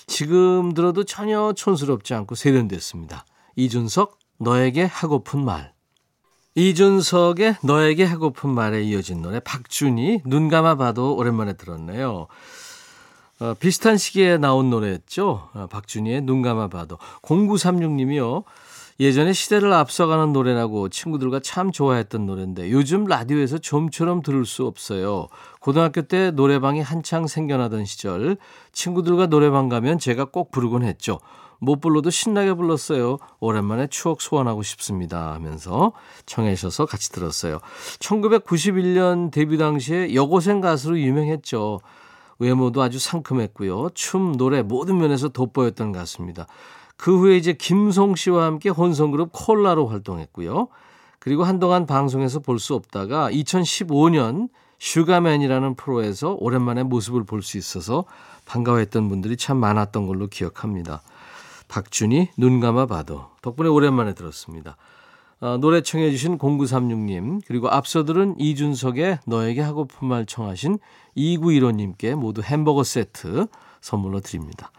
지금 0.06 0.74
들어도 0.74 1.04
전혀 1.04 1.52
촌스럽지 1.54 2.14
않고 2.14 2.34
세련됐습니다. 2.34 3.24
이준석, 3.56 4.18
너에게 4.38 4.84
하고픈 4.84 5.44
말. 5.44 5.72
이준석의 6.56 7.56
너에게 7.62 8.04
하고픈 8.04 8.50
말에 8.50 8.82
이어진 8.82 9.22
노래 9.22 9.40
박준이 9.40 10.22
눈 10.24 10.48
감아 10.48 10.76
봐도 10.76 11.16
오랜만에 11.16 11.54
들었네요. 11.54 12.28
어, 13.40 13.54
비슷한 13.58 13.98
시기에 13.98 14.38
나온 14.38 14.70
노래였죠. 14.70 15.48
어, 15.52 15.66
박준희의 15.68 16.22
눈 16.22 16.42
감아 16.42 16.68
봐도. 16.68 16.98
0936님이요. 17.22 18.44
예전에 19.00 19.32
시대를 19.32 19.72
앞서가는 19.72 20.32
노래라고 20.32 20.88
친구들과 20.88 21.40
참 21.40 21.72
좋아했던 21.72 22.26
노래인데 22.26 22.70
요즘 22.70 23.04
라디오에서 23.04 23.58
좀처럼 23.58 24.22
들을 24.22 24.46
수 24.46 24.66
없어요. 24.66 25.26
고등학교 25.58 26.02
때 26.02 26.30
노래방이 26.30 26.80
한창 26.80 27.26
생겨나던 27.26 27.86
시절 27.86 28.36
친구들과 28.72 29.26
노래방 29.26 29.68
가면 29.68 29.98
제가 29.98 30.26
꼭 30.26 30.52
부르곤 30.52 30.84
했죠. 30.84 31.18
못 31.58 31.80
불러도 31.80 32.10
신나게 32.10 32.54
불렀어요. 32.54 33.16
오랜만에 33.40 33.88
추억 33.88 34.20
소환하고 34.20 34.62
싶습니다 34.62 35.32
하면서 35.32 35.92
청해 36.26 36.54
주셔서 36.54 36.86
같이 36.86 37.10
들었어요. 37.10 37.58
1991년 37.98 39.32
데뷔 39.32 39.58
당시에 39.58 40.14
여고생 40.14 40.60
가수로 40.60 41.00
유명했죠. 41.00 41.80
외모도 42.38 42.82
아주 42.82 42.98
상큼했고요. 42.98 43.90
춤, 43.94 44.36
노래 44.36 44.62
모든 44.62 44.98
면에서 44.98 45.28
돋보였던 45.28 45.92
가수입니다. 45.92 46.46
그 46.96 47.18
후에 47.18 47.36
이제 47.36 47.52
김송 47.52 48.14
씨와 48.14 48.44
함께 48.46 48.68
혼성그룹 48.68 49.30
콜라로 49.32 49.86
활동했고요. 49.88 50.68
그리고 51.18 51.44
한동안 51.44 51.86
방송에서 51.86 52.40
볼 52.40 52.58
수 52.58 52.74
없다가 52.74 53.30
2015년 53.30 54.48
슈가맨이라는 54.78 55.74
프로에서 55.76 56.36
오랜만에 56.38 56.82
모습을 56.82 57.24
볼 57.24 57.42
수 57.42 57.56
있어서 57.58 58.04
반가워했던 58.44 59.08
분들이 59.08 59.36
참 59.36 59.56
많았던 59.56 60.06
걸로 60.06 60.26
기억합니다. 60.26 61.02
박준희 61.68 62.28
눈 62.36 62.60
감아 62.60 62.86
봐도 62.86 63.26
덕분에 63.42 63.68
오랜만에 63.68 64.14
들었습니다. 64.14 64.76
어, 65.40 65.56
노래 65.58 65.80
청해 65.80 66.10
주신 66.10 66.38
0936님 66.38 67.40
그리고 67.46 67.68
앞서 67.70 68.04
들은 68.04 68.38
이준석의 68.38 69.20
너에게 69.26 69.62
하고픈 69.62 70.08
말 70.08 70.26
청하신 70.26 70.78
2915님께 71.16 72.14
모두 72.14 72.42
햄버거 72.42 72.84
세트 72.84 73.46
선물로 73.80 74.20
드립니다. 74.20 74.70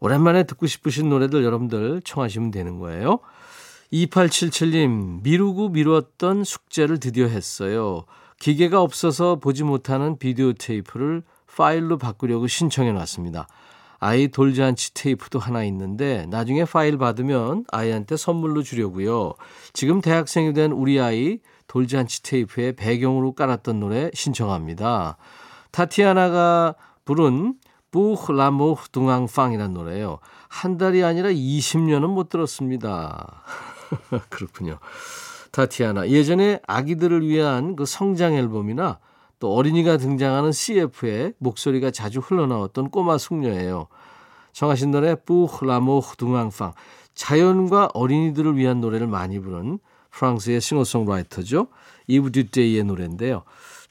오랜만에 0.00 0.44
듣고 0.44 0.66
싶으신 0.66 1.08
노래들 1.08 1.44
여러분들 1.44 2.02
청하시면 2.04 2.50
되는 2.50 2.78
거예요. 2.78 3.20
2877님 3.92 5.22
미루고 5.22 5.70
미뤘던 5.70 6.44
숙제를 6.44 7.00
드디어 7.00 7.26
했어요. 7.26 8.04
기계가 8.38 8.80
없어서 8.82 9.36
보지 9.36 9.64
못하는 9.64 10.18
비디오 10.18 10.52
테이프를 10.52 11.22
파일로 11.56 11.98
바꾸려고 11.98 12.46
신청해 12.46 12.92
놨습니다. 12.92 13.48
아이 13.98 14.28
돌잔치 14.28 14.94
테이프도 14.94 15.40
하나 15.40 15.64
있는데 15.64 16.26
나중에 16.26 16.64
파일 16.64 16.98
받으면 16.98 17.64
아이한테 17.72 18.16
선물로 18.16 18.62
주려고요. 18.62 19.34
지금 19.72 20.00
대학생이 20.00 20.52
된 20.52 20.70
우리 20.70 21.00
아이 21.00 21.40
돌잔치 21.66 22.22
테이프에 22.22 22.72
배경으로 22.72 23.32
깔았던 23.32 23.80
노래 23.80 24.10
신청합니다. 24.14 25.16
타티아나가 25.72 26.76
부른 27.04 27.54
뿌흐 27.90 28.32
라모 28.32 28.76
둥앙팡이라는 28.92 29.74
노래예요. 29.74 30.18
한 30.48 30.76
달이 30.78 31.04
아니라 31.04 31.30
20년은 31.30 32.08
못 32.08 32.28
들었습니다. 32.28 33.42
그렇군요. 34.28 34.78
타티아나 35.52 36.08
예전에 36.08 36.60
아기들을 36.66 37.26
위한 37.26 37.76
그 37.76 37.86
성장 37.86 38.34
앨범이나 38.34 38.98
또 39.38 39.54
어린이가 39.54 39.96
등장하는 39.96 40.52
CF에 40.52 41.32
목소리가 41.38 41.90
자주 41.90 42.20
흘러나왔던 42.20 42.90
꼬마 42.90 43.18
숙녀예요. 43.18 43.86
정하신 44.52 44.90
노래 44.90 45.14
뿌흐 45.14 45.64
라모 45.64 46.02
둥앙팡 46.16 46.72
자연과 47.14 47.90
어린이들을 47.94 48.56
위한 48.56 48.80
노래를 48.80 49.06
많이 49.06 49.38
부른 49.40 49.78
프랑스의 50.10 50.60
싱어송라이터죠. 50.60 51.68
이브 52.06 52.32
듀데이의 52.32 52.84
노래인데요. 52.84 53.42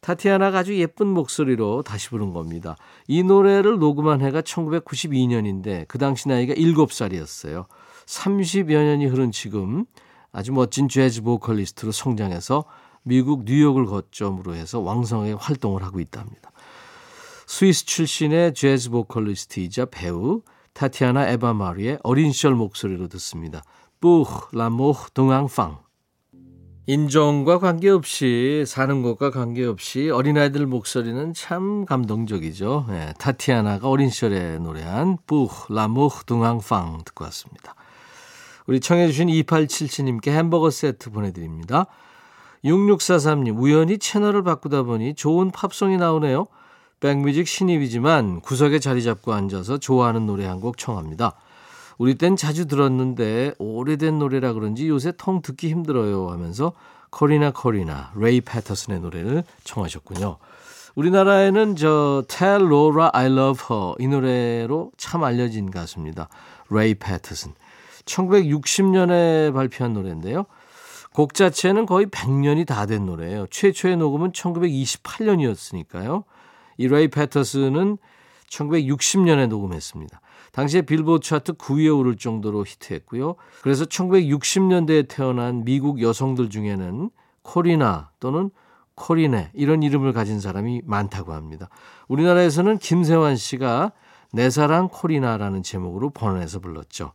타티아나가 0.02 0.60
아주 0.60 0.78
예쁜 0.80 1.08
목소리로 1.08 1.84
다시 1.84 2.10
부른 2.10 2.34
겁니다. 2.34 2.76
이 3.08 3.24
노래를 3.24 3.80
녹음한 3.80 4.22
해가 4.22 4.42
1992년인데 4.42 5.88
그 5.88 5.98
당시 5.98 6.28
나이가 6.28 6.54
7살이었어요. 6.54 7.66
30여 8.06 8.72
년이 8.72 9.08
흐른 9.08 9.32
지금 9.32 9.86
아주 10.32 10.54
멋진 10.54 10.88
재즈 10.88 11.24
보컬리스트로 11.24 11.92
성장해서 11.92 12.66
미국 13.04 13.44
뉴욕을 13.46 13.86
거점으로 13.86 14.56
해서 14.56 14.80
왕성하게 14.80 15.34
활동을 15.34 15.84
하고 15.84 16.00
있답니다. 16.00 16.52
스위스 17.46 17.86
출신의 17.86 18.54
재즈 18.54 18.90
보컬리스트이자 18.90 19.86
배우 19.86 20.42
타티아나 20.74 21.30
에바 21.30 21.54
마리의 21.54 22.00
어린 22.04 22.32
시절 22.32 22.54
목소리로 22.54 23.08
듣습니다. 23.08 23.64
뿌흐 24.00 24.50
라모흐 24.52 25.12
동앙팡 25.14 25.80
인종과 26.90 27.60
관계없이 27.60 28.64
사는 28.66 29.02
것과 29.02 29.30
관계없이 29.30 30.10
어린아이들 30.10 30.66
목소리는 30.68 31.34
참 31.34 31.84
감동적이죠. 31.86 32.86
네, 32.88 33.14
타티아나가 33.20 33.90
어린 33.90 34.10
시절에 34.10 34.58
노래한 34.60 35.18
뿌흐 35.28 35.74
라모흐 35.74 36.24
동앙팡 36.26 37.02
듣고 37.04 37.26
왔습니다. 37.26 37.76
우리 38.68 38.80
청해 38.80 39.08
주신 39.08 39.28
2877님께 39.28 40.30
햄버거 40.30 40.70
세트 40.70 41.12
보내드립니다. 41.12 41.88
6643님, 42.64 43.58
우연히 43.60 43.98
채널을 43.98 44.44
바꾸다 44.44 44.84
보니 44.84 45.16
좋은 45.16 45.52
팝송이 45.52 45.98
나오네요. 45.98 46.48
백뮤직 47.02 47.50
신입이지만 47.50 48.40
구석에 48.40 48.80
자리 48.80 49.04
잡고 49.04 49.34
앉아서 49.34 49.78
좋아하는 49.78 50.26
노래 50.26 50.46
한 50.46 50.62
곡 50.62 50.78
청합니다. 50.78 51.34
우리 51.98 52.16
땐 52.16 52.36
자주 52.36 52.68
들었는데 52.68 53.56
오래된 53.58 54.20
노래라 54.20 54.54
그런지 54.54 54.88
요새 54.88 55.12
통 55.18 55.42
듣기 55.42 55.70
힘들어요 55.70 56.30
하면서 56.30 56.74
코리나 57.10 57.52
코리나 57.52 58.12
레이 58.16 58.42
피터슨의 58.42 59.00
노래를 59.00 59.44
청하셨군요. 59.64 60.38
우리나라에는 60.96 61.76
저 61.76 62.24
Tell 62.28 62.66
Laura 62.66 63.10
I 63.14 63.26
Love 63.28 63.66
Her 63.70 63.96
이 64.00 64.08
노래로 64.08 64.92
참 64.98 65.24
알려진 65.24 65.72
가수입니다. 65.72 66.28
레이 66.70 66.96
피터슨. 66.96 67.54
1960년에 68.06 69.54
발표한 69.54 69.94
노래인데요. 69.94 70.46
곡 71.14 71.34
자체는 71.34 71.86
거의 71.86 72.06
100년이 72.08 72.66
다 72.66 72.86
된 72.86 73.06
노래예요. 73.06 73.48
최초의 73.48 73.98
녹음은 73.98 74.32
1928년이었으니까요. 74.32 76.24
이 76.78 76.88
레이 76.88 77.08
피터슨은 77.10 77.98
1960년에 78.50 79.48
녹음했습니다. 79.48 80.22
당시에 80.58 80.82
빌보드 80.82 81.24
차트 81.24 81.54
9위에 81.54 81.96
오를 81.96 82.18
정도로 82.18 82.66
히트했고요. 82.66 83.36
그래서 83.62 83.86
1960년대에 83.86 85.08
태어난 85.08 85.64
미국 85.64 86.02
여성들 86.02 86.50
중에는 86.50 87.12
코리나 87.44 88.10
또는 88.20 88.50
코리네 88.96 89.52
이런 89.54 89.84
이름을 89.84 90.14
가진 90.14 90.40
사람이 90.40 90.82
많다고 90.84 91.34
합니다. 91.34 91.70
우리나라에서는 92.08 92.80
김세환 92.80 93.36
씨가 93.36 93.92
내 94.34 94.50
사랑 94.50 94.90
코리나라는 94.92 95.62
제목으로 95.62 96.10
번안해서 96.10 96.58
불렀죠. 96.58 97.14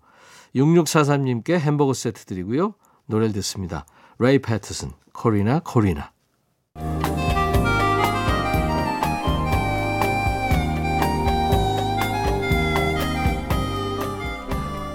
6643님께 0.55 1.59
햄버거 1.59 1.95
세트 1.95 2.27
드리고요. 2.27 2.75
노래를 3.07 3.33
듣습니다. 3.33 3.87
레이 4.21 4.39
피터슨, 4.39 4.93
코리나 5.13 5.59
코리나. 5.59 6.13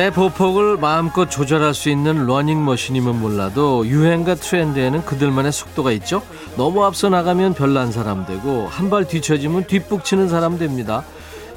내 0.00 0.10
보폭을 0.10 0.78
마음껏 0.78 1.28
조절할 1.28 1.74
수 1.74 1.90
있는 1.90 2.24
러닝머신이면 2.24 3.20
몰라도 3.20 3.86
유행과 3.86 4.36
트렌드에는 4.36 5.04
그들만의 5.04 5.52
속도가 5.52 5.92
있죠. 5.92 6.22
너무 6.56 6.86
앞서 6.86 7.10
나가면 7.10 7.52
별난 7.52 7.92
사람 7.92 8.24
되고 8.24 8.66
한 8.66 8.88
발 8.88 9.06
뒤처지면 9.06 9.66
뒷북치는 9.66 10.30
사람 10.30 10.56
됩니다. 10.56 11.04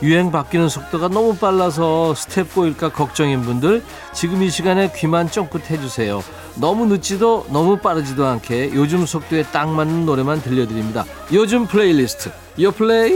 유행 0.02 0.30
바뀌는 0.30 0.68
속도가 0.68 1.08
너무 1.08 1.38
빨라서 1.38 2.14
스텝 2.16 2.54
꼬일까 2.54 2.90
걱정인 2.92 3.44
분들 3.44 3.82
지금 4.12 4.44
이 4.44 4.50
시간에 4.50 4.92
귀만 4.94 5.32
쫑긋 5.32 5.72
해주세요. 5.72 6.22
너무 6.56 6.86
늦지도 6.88 7.46
너무 7.50 7.78
빠르지도 7.78 8.26
않게 8.26 8.72
요즘 8.74 9.06
속도에 9.06 9.44
딱 9.54 9.70
맞는 9.70 10.06
노래만 10.06 10.42
들려드립니다. 10.42 11.06
요즘 11.32 11.66
플레이리스트 11.66 12.30
요 12.60 12.72
플레이 12.74 13.14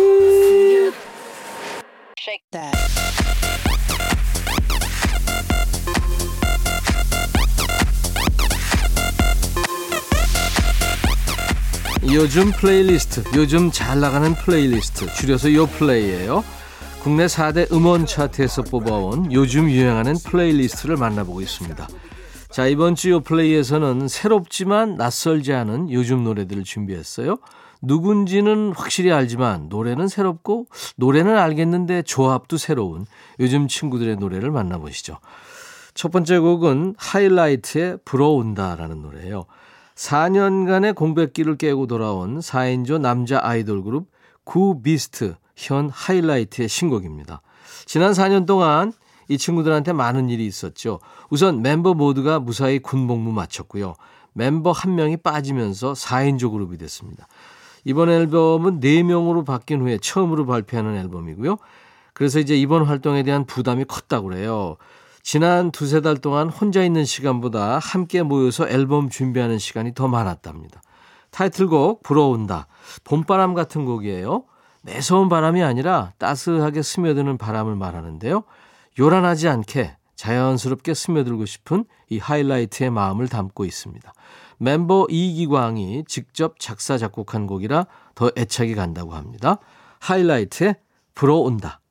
요즘 12.17 12.49
플레이리스트, 12.49 13.23
요즘 13.37 13.69
잘 13.69 13.99
나가는 13.99 14.33
플레이리스트, 14.33 15.05
줄여서 15.13 15.53
요플레이예요. 15.53 16.43
국내 17.03 17.27
4대 17.27 17.71
음원 17.71 18.07
차트에서 18.07 18.63
뽑아온 18.63 19.31
요즘 19.31 19.69
유행하는 19.69 20.15
플레이리스트를 20.25 20.97
만나보고 20.97 21.41
있습니다. 21.41 21.87
자, 22.49 22.65
이번 22.65 22.95
주 22.95 23.11
요플레이에서는 23.11 24.07
새롭지만 24.07 24.95
낯설지 24.95 25.53
않은 25.53 25.91
요즘 25.91 26.23
노래들을 26.23 26.63
준비했어요. 26.63 27.37
누군지는 27.83 28.73
확실히 28.75 29.11
알지만 29.11 29.69
노래는 29.69 30.07
새롭고 30.07 30.65
노래는 30.95 31.37
알겠는데 31.37 32.01
조합도 32.01 32.57
새로운 32.57 33.05
요즘 33.39 33.67
친구들의 33.67 34.15
노래를 34.15 34.49
만나보시죠. 34.49 35.19
첫 35.93 36.11
번째 36.11 36.39
곡은 36.39 36.95
하이라이트의 36.97 37.99
불어온다라는 38.05 39.03
노래예요. 39.03 39.45
4년간의 39.97 40.95
공백기를 40.95 41.57
깨고 41.57 41.87
돌아온 41.87 42.39
4인조 42.39 43.01
남자 43.01 43.39
아이돌 43.41 43.83
그룹 43.83 44.07
구비스트 44.43 45.35
현 45.55 45.89
하이라이트의 45.89 46.69
신곡입니다. 46.69 47.41
지난 47.85 48.11
4년 48.11 48.45
동안 48.45 48.93
이 49.27 49.37
친구들한테 49.37 49.93
많은 49.93 50.29
일이 50.29 50.45
있었죠. 50.45 50.99
우선 51.29 51.61
멤버 51.61 51.93
모두가 51.93 52.39
무사히 52.39 52.79
군복무 52.79 53.31
마쳤고요. 53.31 53.95
멤버 54.33 54.71
한 54.71 54.95
명이 54.95 55.17
빠지면서 55.17 55.93
4인조 55.93 56.51
그룹이 56.51 56.77
됐습니다. 56.77 57.27
이번 57.83 58.09
앨범은 58.09 58.79
4명으로 58.79 59.45
바뀐 59.45 59.81
후에 59.81 59.97
처음으로 59.97 60.45
발표하는 60.45 60.95
앨범이고요. 60.95 61.57
그래서 62.13 62.39
이제 62.39 62.55
이번 62.55 62.83
활동에 62.83 63.23
대한 63.23 63.45
부담이 63.45 63.85
컸다고 63.85 64.29
그래요. 64.29 64.77
지난 65.29 65.71
두세 65.73 65.99
달 65.99 66.15
동안 66.15 66.47
혼자 66.47 66.81
있는 66.81 67.03
시간보다 67.03 67.79
함께 67.79 68.23
모여서 68.23 68.65
앨범 68.69 69.09
준비하는 69.09 69.59
시간이 69.59 69.93
더 69.93 70.07
많았답니다. 70.07 70.81
타이틀곡 71.31 72.01
불어온다. 72.01 72.67
봄바람 73.03 73.53
같은 73.53 73.83
곡이에요. 73.83 74.45
매서운 74.83 75.27
바람이 75.27 75.61
아니라 75.61 76.13
따스하게 76.17 76.81
스며드는 76.81 77.37
바람을 77.37 77.75
말하는데요. 77.75 78.45
요란하지 78.97 79.49
않게 79.49 79.97
자연스럽게 80.15 80.93
스며들고 80.93 81.45
싶은 81.45 81.83
이 82.07 82.19
하이라이트의 82.19 82.89
마음을 82.89 83.27
담고 83.27 83.65
있습니다. 83.65 84.13
멤버 84.59 85.07
이기광이 85.09 86.05
직접 86.07 86.57
작사 86.57 86.97
작곡한 86.97 87.47
곡이라 87.47 87.85
더 88.15 88.31
애착이 88.37 88.75
간다고 88.75 89.13
합니다. 89.13 89.57
하이라이트의 89.99 90.77
불어온다. 91.15 91.81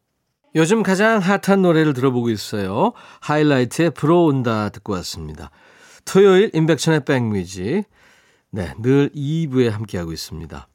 요즘 0.57 0.83
가장 0.83 1.19
핫한 1.19 1.61
노래를 1.61 1.93
들어보고 1.93 2.31
있어요. 2.31 2.95
하이라이트의 3.21 3.91
불어온다 3.91 4.71
듣고 4.71 4.95
왔습니다. 4.95 5.51
토요일 6.07 6.51
인백천의 6.55 7.05
백뮤직. 7.05 7.85
네, 8.51 8.73
늘 8.81 9.11
2부에 9.11 9.69
함께하고 9.69 10.13
있습니다. 10.15 10.67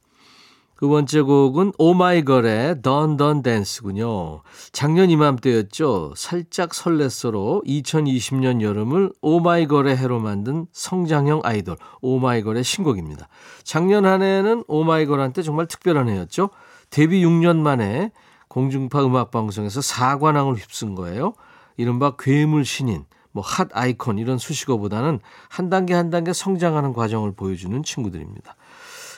두 0.78 0.88
번째 0.88 1.22
곡은 1.22 1.74
오마이걸의 1.80 2.84
던던 2.84 3.42
댄스군요. 3.42 4.44
작년 4.72 5.10
이맘때였죠. 5.10 6.14
살짝 6.16 6.72
설렜어로 6.72 7.66
2020년 7.66 8.62
여름을 8.62 9.12
오마이걸의 9.22 9.98
해로 9.98 10.20
만든 10.20 10.68
성장형 10.74 11.42
아이돌 11.44 11.78
오마이걸의 12.02 12.64
신곡입니다. 12.64 13.28
작년 13.64 14.06
한 14.06 14.22
해는 14.22 14.64
오마이걸한테 14.68 15.42
정말 15.42 15.66
특별한 15.66 16.08
해였죠. 16.08 16.52
데뷔 16.92 17.24
6년 17.24 17.58
만에 17.58 18.12
공중파 18.52 19.06
음악방송에서 19.06 19.80
사관왕을 19.80 20.56
휩쓴 20.56 20.94
거예요. 20.94 21.32
이른바 21.78 22.18
괴물 22.20 22.66
신인, 22.66 23.06
뭐 23.32 23.42
핫 23.42 23.70
아이콘 23.72 24.18
이런 24.18 24.38
수식어보다는 24.38 25.22
한 25.48 25.70
단계 25.70 25.94
한 25.94 26.10
단계 26.10 26.34
성장하는 26.34 26.92
과정을 26.92 27.32
보여주는 27.32 27.82
친구들입니다. 27.82 28.58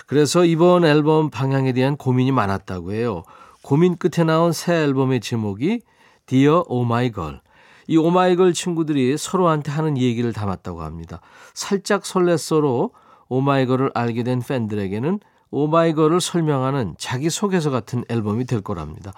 그래서 0.06 0.46
이번 0.46 0.86
앨범 0.86 1.32
방향에 1.32 1.74
대한 1.74 1.98
고민이 1.98 2.32
많았다고 2.32 2.94
해요. 2.94 3.24
고민 3.64 3.98
끝에 3.98 4.24
나온 4.24 4.52
새 4.52 4.76
앨범의 4.76 5.22
제목이 5.22 5.82
Dear 6.28 6.66
Oh 6.68 6.86
My 6.86 7.12
Girl. 7.12 7.42
이 7.88 7.98
오마이걸 7.98 8.54
oh 8.54 8.54
친구들이 8.54 9.18
서로한테 9.18 9.72
하는 9.72 9.98
얘기를 9.98 10.32
담았다고 10.32 10.84
합니다. 10.84 11.22
살짝 11.56 12.04
설렜어로 12.04 12.92
오마이걸을 13.30 13.94
알게 13.96 14.22
된 14.22 14.42
팬들에게는 14.42 15.20
오마이걸을 15.54 16.20
설명하는 16.20 16.96
자기소개서 16.98 17.70
같은 17.70 18.04
앨범이 18.10 18.46
될 18.46 18.62
거랍니다. 18.62 19.14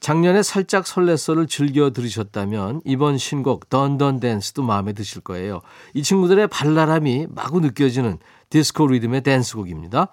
작년에 0.00 0.42
살짝 0.42 0.84
설렜어를 0.84 1.48
즐겨 1.48 1.90
들으셨다면 1.90 2.82
이번 2.84 3.18
신곡 3.18 3.70
던던 3.70 4.20
댄스도 4.20 4.62
마음에 4.62 4.92
드실 4.92 5.22
거예요. 5.22 5.60
이 5.94 6.02
친구들의 6.02 6.48
발랄함이 6.48 7.28
마구 7.30 7.60
느껴지는 7.60 8.18
디스코 8.50 8.88
리듬의 8.88 9.22
댄스곡입니다. 9.22 10.08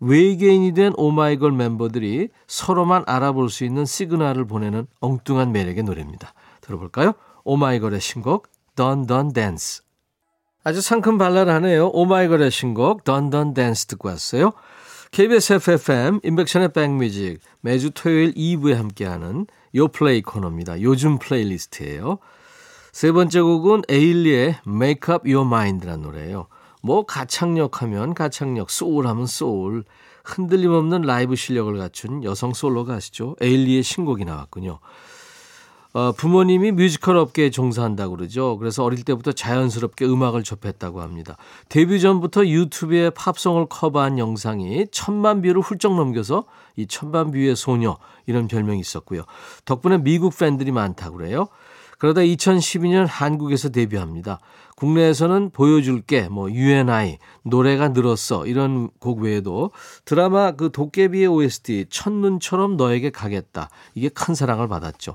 외계인이 0.00 0.74
된 0.74 0.92
오마이걸 0.96 1.52
멤버들이 1.52 2.28
서로만 2.48 3.04
알아볼 3.06 3.48
수 3.48 3.64
있는 3.64 3.84
시그널을 3.84 4.46
보내는 4.46 4.88
엉뚱한 5.00 5.52
매력의 5.52 5.84
노래입니다. 5.84 6.34
들어볼까요? 6.60 7.12
오마이걸의 7.44 8.00
신곡 8.00 8.48
Dun 8.74 8.90
Dun 8.90 9.06
Dance 9.32 9.82
아주 10.64 10.80
상큼 10.80 11.18
발랄하네요. 11.18 11.88
오마이걸의 11.88 12.50
신곡 12.50 13.04
Dun 13.04 13.17
Dun 13.17 13.30
Dance 13.30 13.86
듣고 13.86 14.08
왔어요. 14.08 14.52
KBS 15.12 15.52
FFM 15.52 16.20
임백천의 16.22 16.72
백뮤직 16.72 17.38
매주 17.60 17.90
토요일 17.90 18.32
2부에 18.32 18.72
함께하는 18.72 19.46
요플레이 19.74 20.22
코너입니다. 20.22 20.80
요즘 20.80 21.18
플레이리스트예요. 21.18 22.18
세 22.92 23.12
번째 23.12 23.42
곡은 23.42 23.82
에일리의 23.90 24.60
Make 24.66 25.14
Up 25.14 25.30
Your 25.30 25.46
Mind라는 25.46 26.00
노래예요. 26.00 26.46
뭐 26.80 27.04
가창력 27.04 27.82
하면 27.82 28.14
가창력, 28.14 28.70
소울 28.70 29.06
하면 29.06 29.26
소울. 29.26 29.84
흔들림 30.24 30.72
없는 30.72 31.02
라이브 31.02 31.36
실력을 31.36 31.76
갖춘 31.76 32.24
여성 32.24 32.54
솔로 32.54 32.86
가수죠. 32.86 33.36
에일리의 33.42 33.82
신곡이 33.82 34.24
나왔군요. 34.24 34.78
어, 35.94 36.12
부모님이 36.12 36.72
뮤지컬 36.72 37.16
업계에 37.16 37.50
종사한다고 37.50 38.16
그러죠. 38.16 38.56
그래서 38.58 38.82
어릴 38.82 39.04
때부터 39.04 39.32
자연스럽게 39.32 40.06
음악을 40.06 40.42
접했다고 40.42 41.02
합니다. 41.02 41.36
데뷔 41.68 42.00
전부터 42.00 42.46
유튜브에 42.46 43.10
팝송을 43.10 43.66
커버한 43.66 44.18
영상이 44.18 44.86
천만 44.90 45.42
뷰를 45.42 45.60
훌쩍 45.60 45.94
넘겨서 45.94 46.44
이 46.76 46.86
천만 46.86 47.30
뷰의 47.30 47.56
소녀 47.56 47.98
이런 48.26 48.48
별명이 48.48 48.80
있었고요. 48.80 49.24
덕분에 49.66 49.98
미국 49.98 50.36
팬들이 50.38 50.72
많다고 50.72 51.18
그래요. 51.18 51.48
그러다 51.98 52.22
2012년 52.22 53.06
한국에서 53.06 53.68
데뷔합니다. 53.68 54.40
국내에서는 54.76 55.50
보여줄게, 55.50 56.28
뭐, 56.28 56.50
U&I, 56.50 57.18
노래가 57.44 57.90
늘었어, 57.90 58.46
이런 58.46 58.90
곡 58.98 59.20
외에도 59.20 59.70
드라마 60.04 60.50
그 60.52 60.72
도깨비의 60.72 61.28
OST, 61.28 61.86
첫눈처럼 61.90 62.76
너에게 62.76 63.10
가겠다. 63.10 63.70
이게 63.94 64.08
큰 64.08 64.34
사랑을 64.34 64.66
받았죠. 64.66 65.14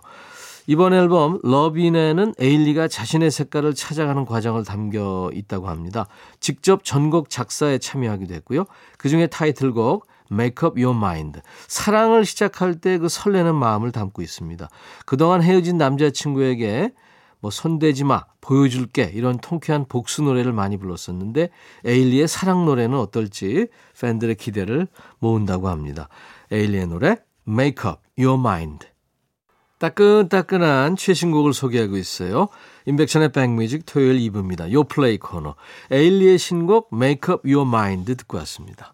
이번 0.70 0.94
앨범 0.94 1.40
러빈에는 1.44 2.34
에일리가 2.38 2.90
자신의 2.90 3.32
색깔을 3.32 3.74
찾아가는 3.74 4.26
과정을 4.26 4.66
담겨 4.66 5.32
있다고 5.34 5.70
합니다. 5.70 6.08
직접 6.42 6.84
전곡 6.84 7.30
작사에 7.30 7.78
참여하기도 7.78 8.34
했고요. 8.34 8.66
그중에 8.98 9.28
타이틀곡 9.28 10.06
Make 10.30 10.68
Up 10.68 10.84
Your 10.84 10.98
Mind. 10.98 11.40
사랑을 11.68 12.26
시작할 12.26 12.76
때 12.76 12.98
그 12.98 13.08
설레는 13.08 13.56
마음을 13.56 13.94
담고 13.94 14.22
있습니다. 14.22 14.68
그동안 15.06 15.42
헤어진 15.42 15.78
남자친구에게 15.78 16.92
뭐 17.40 17.50
손대지 17.50 18.04
마, 18.04 18.26
보여줄게 18.42 19.12
이런 19.14 19.38
통쾌한 19.38 19.86
복수 19.88 20.24
노래를 20.24 20.52
많이 20.52 20.76
불렀었는데 20.76 21.50
에일리의 21.86 22.28
사랑 22.28 22.66
노래는 22.66 22.98
어떨지 22.98 23.68
팬들의 24.02 24.36
기대를 24.36 24.88
모은다고 25.20 25.70
합니다. 25.70 26.10
에일리의 26.52 26.88
노래 26.88 27.16
Make 27.48 27.90
Up 27.90 28.02
Your 28.18 28.38
Mind. 28.38 28.97
따끈따끈한 29.80 30.96
최신곡을 30.96 31.54
소개하고 31.54 31.98
있어요. 31.98 32.48
임백천의 32.86 33.32
백뮤직 33.32 33.86
토요일 33.86 34.20
2부입니다. 34.20 34.72
요 34.72 34.84
플레이 34.84 35.18
코너. 35.18 35.56
에일리의 35.92 36.38
신곡 36.38 36.90
Make 36.94 37.34
Up 37.34 37.52
Your 37.52 37.68
Mind 37.68 38.16
듣고 38.16 38.38
왔습니다. 38.40 38.94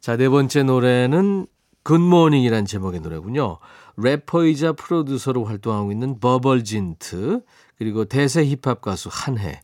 자, 0.00 0.16
네 0.16 0.28
번째 0.28 0.62
노래는 0.62 1.46
굿모닝이란 1.82 2.66
제목의 2.66 3.00
노래군요. 3.00 3.58
래퍼이자 3.96 4.72
프로듀서로 4.72 5.44
활동하고 5.44 5.92
있는 5.92 6.20
버벌진트, 6.20 7.40
그리고 7.76 8.04
대세 8.04 8.44
힙합 8.44 8.80
가수 8.80 9.08
한해, 9.10 9.60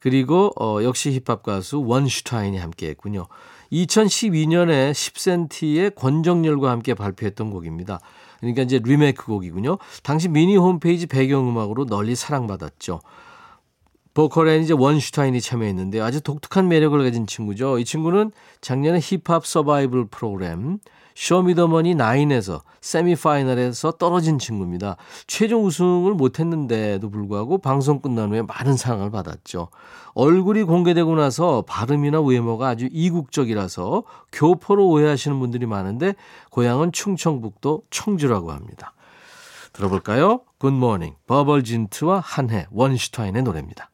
그리고 0.00 0.52
어, 0.60 0.82
역시 0.82 1.12
힙합 1.12 1.42
가수 1.42 1.82
원슈타인이 1.84 2.58
함께 2.58 2.88
했군요. 2.88 3.26
2012년에 3.72 4.92
10cm의 4.92 5.94
권정열과 5.94 6.70
함께 6.70 6.94
발표했던 6.94 7.50
곡입니다. 7.50 8.00
그러니까 8.40 8.62
이제 8.62 8.80
리메이크 8.82 9.24
곡이군요. 9.26 9.78
당시 10.02 10.28
미니 10.28 10.56
홈페이지 10.56 11.06
배경음악으로 11.06 11.86
널리 11.86 12.14
사랑받았죠. 12.14 13.00
보컬엔 14.14 14.62
이제 14.62 14.72
원슈타인이 14.72 15.40
참여했는데 15.40 16.00
아주 16.00 16.22
독특한 16.22 16.68
매력을 16.68 16.98
가진 17.02 17.26
친구죠. 17.26 17.78
이 17.78 17.84
친구는 17.84 18.32
작년에 18.62 18.98
힙합 18.98 19.44
서바이벌 19.44 20.06
프로그램 20.06 20.78
쇼미더머니 21.16 21.94
9에서 21.94 22.60
세미파이널에서 22.82 23.92
떨어진 23.92 24.38
친구입니다. 24.38 24.96
최종 25.26 25.64
우승을 25.64 26.12
못했는데도 26.12 27.08
불구하고 27.10 27.56
방송 27.58 28.00
끝난 28.00 28.30
후에 28.30 28.42
많은 28.42 28.76
사랑을 28.76 29.10
받았죠. 29.10 29.68
얼굴이 30.12 30.64
공개되고 30.64 31.14
나서 31.16 31.62
발음이나 31.62 32.20
외모가 32.20 32.68
아주 32.68 32.88
이국적이라서 32.92 34.04
교포로 34.30 34.86
오해하시는 34.88 35.40
분들이 35.40 35.64
많은데 35.64 36.14
고향은 36.50 36.92
충청북도 36.92 37.84
청주라고 37.90 38.52
합니다. 38.52 38.92
들어볼까요? 39.72 40.42
굿모닝 40.58 41.14
버벌진트와 41.26 42.20
한해 42.20 42.66
원슈타인의 42.70 43.42
노래입니다. 43.42 43.90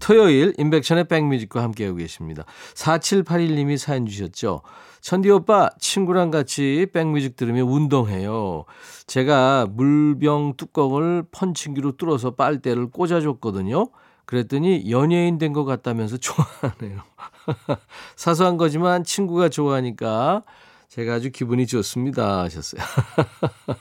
토요일 0.00 0.52
인백션의 0.58 1.04
백뮤직과 1.04 1.62
함께하고 1.62 1.98
계십니다. 1.98 2.44
4781님이 2.74 3.78
사연 3.78 4.06
주셨죠. 4.06 4.62
천디 5.00 5.30
오빠 5.30 5.70
친구랑 5.78 6.30
같이 6.30 6.86
백뮤직 6.92 7.36
들으며 7.36 7.64
운동해요. 7.64 8.64
제가 9.06 9.66
물병 9.70 10.54
뚜껑을 10.56 11.24
펀칭기로 11.30 11.96
뚫어서 11.96 12.32
빨대를 12.32 12.90
꽂아줬거든요. 12.90 13.88
그랬더니 14.26 14.90
연예인 14.90 15.38
된 15.38 15.52
것 15.52 15.64
같다면서 15.64 16.16
좋아하네요. 16.18 17.02
사소한 18.16 18.56
거지만 18.56 19.04
친구가 19.04 19.48
좋아하니까 19.48 20.42
제가 20.88 21.14
아주 21.14 21.30
기분이 21.30 21.66
좋습니다 21.66 22.40
하셨어요. 22.42 22.82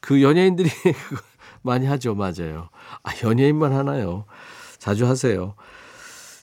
그 0.00 0.22
연예인들이 0.22 0.68
많이 1.62 1.86
하죠. 1.86 2.14
맞아요. 2.14 2.68
아, 3.02 3.10
연예인만 3.22 3.72
하나요? 3.72 4.24
자주 4.82 5.06
하세요. 5.06 5.54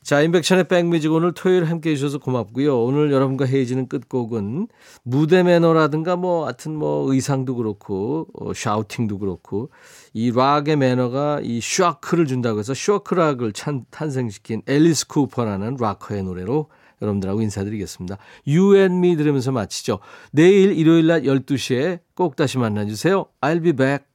자, 0.01 0.21
인백션의 0.21 0.69
백뮤직 0.69 1.11
오늘 1.11 1.33
토요일 1.33 1.65
함께 1.65 1.91
해주셔서 1.91 2.19
고맙고요. 2.19 2.81
오늘 2.85 3.11
여러분과 3.11 3.43
헤이지는 3.43 3.89
끝곡은 3.89 4.69
무대 5.03 5.43
매너라든가 5.43 6.15
뭐 6.15 6.45
하여튼 6.45 6.73
뭐 6.73 7.11
의상도 7.13 7.55
그렇고 7.55 8.27
어, 8.33 8.53
샤우팅도 8.53 9.19
그렇고 9.19 9.71
이 10.13 10.31
락의 10.31 10.77
매너가 10.77 11.41
이 11.43 11.59
쇼크를 11.59 12.27
준다고 12.27 12.59
해서 12.59 12.73
shock 12.73 13.13
rock을 13.13 13.51
찬, 13.51 13.83
탄생시킨 13.91 14.61
앨리스 14.67 15.07
쿠퍼라는 15.07 15.75
락커의 15.77 16.23
노래로 16.23 16.69
여러분들하고 17.01 17.41
인사드리겠습니다. 17.41 18.17
You 18.47 18.77
and 18.77 18.95
me 18.95 19.17
들으면서 19.17 19.51
마치죠. 19.51 19.99
내일 20.31 20.71
일요일 20.71 21.07
낮 21.07 21.23
12시에 21.23 21.99
꼭 22.15 22.37
다시 22.37 22.57
만나주세요. 22.57 23.25
I'll 23.41 23.61
be 23.61 23.73
back. 23.73 24.08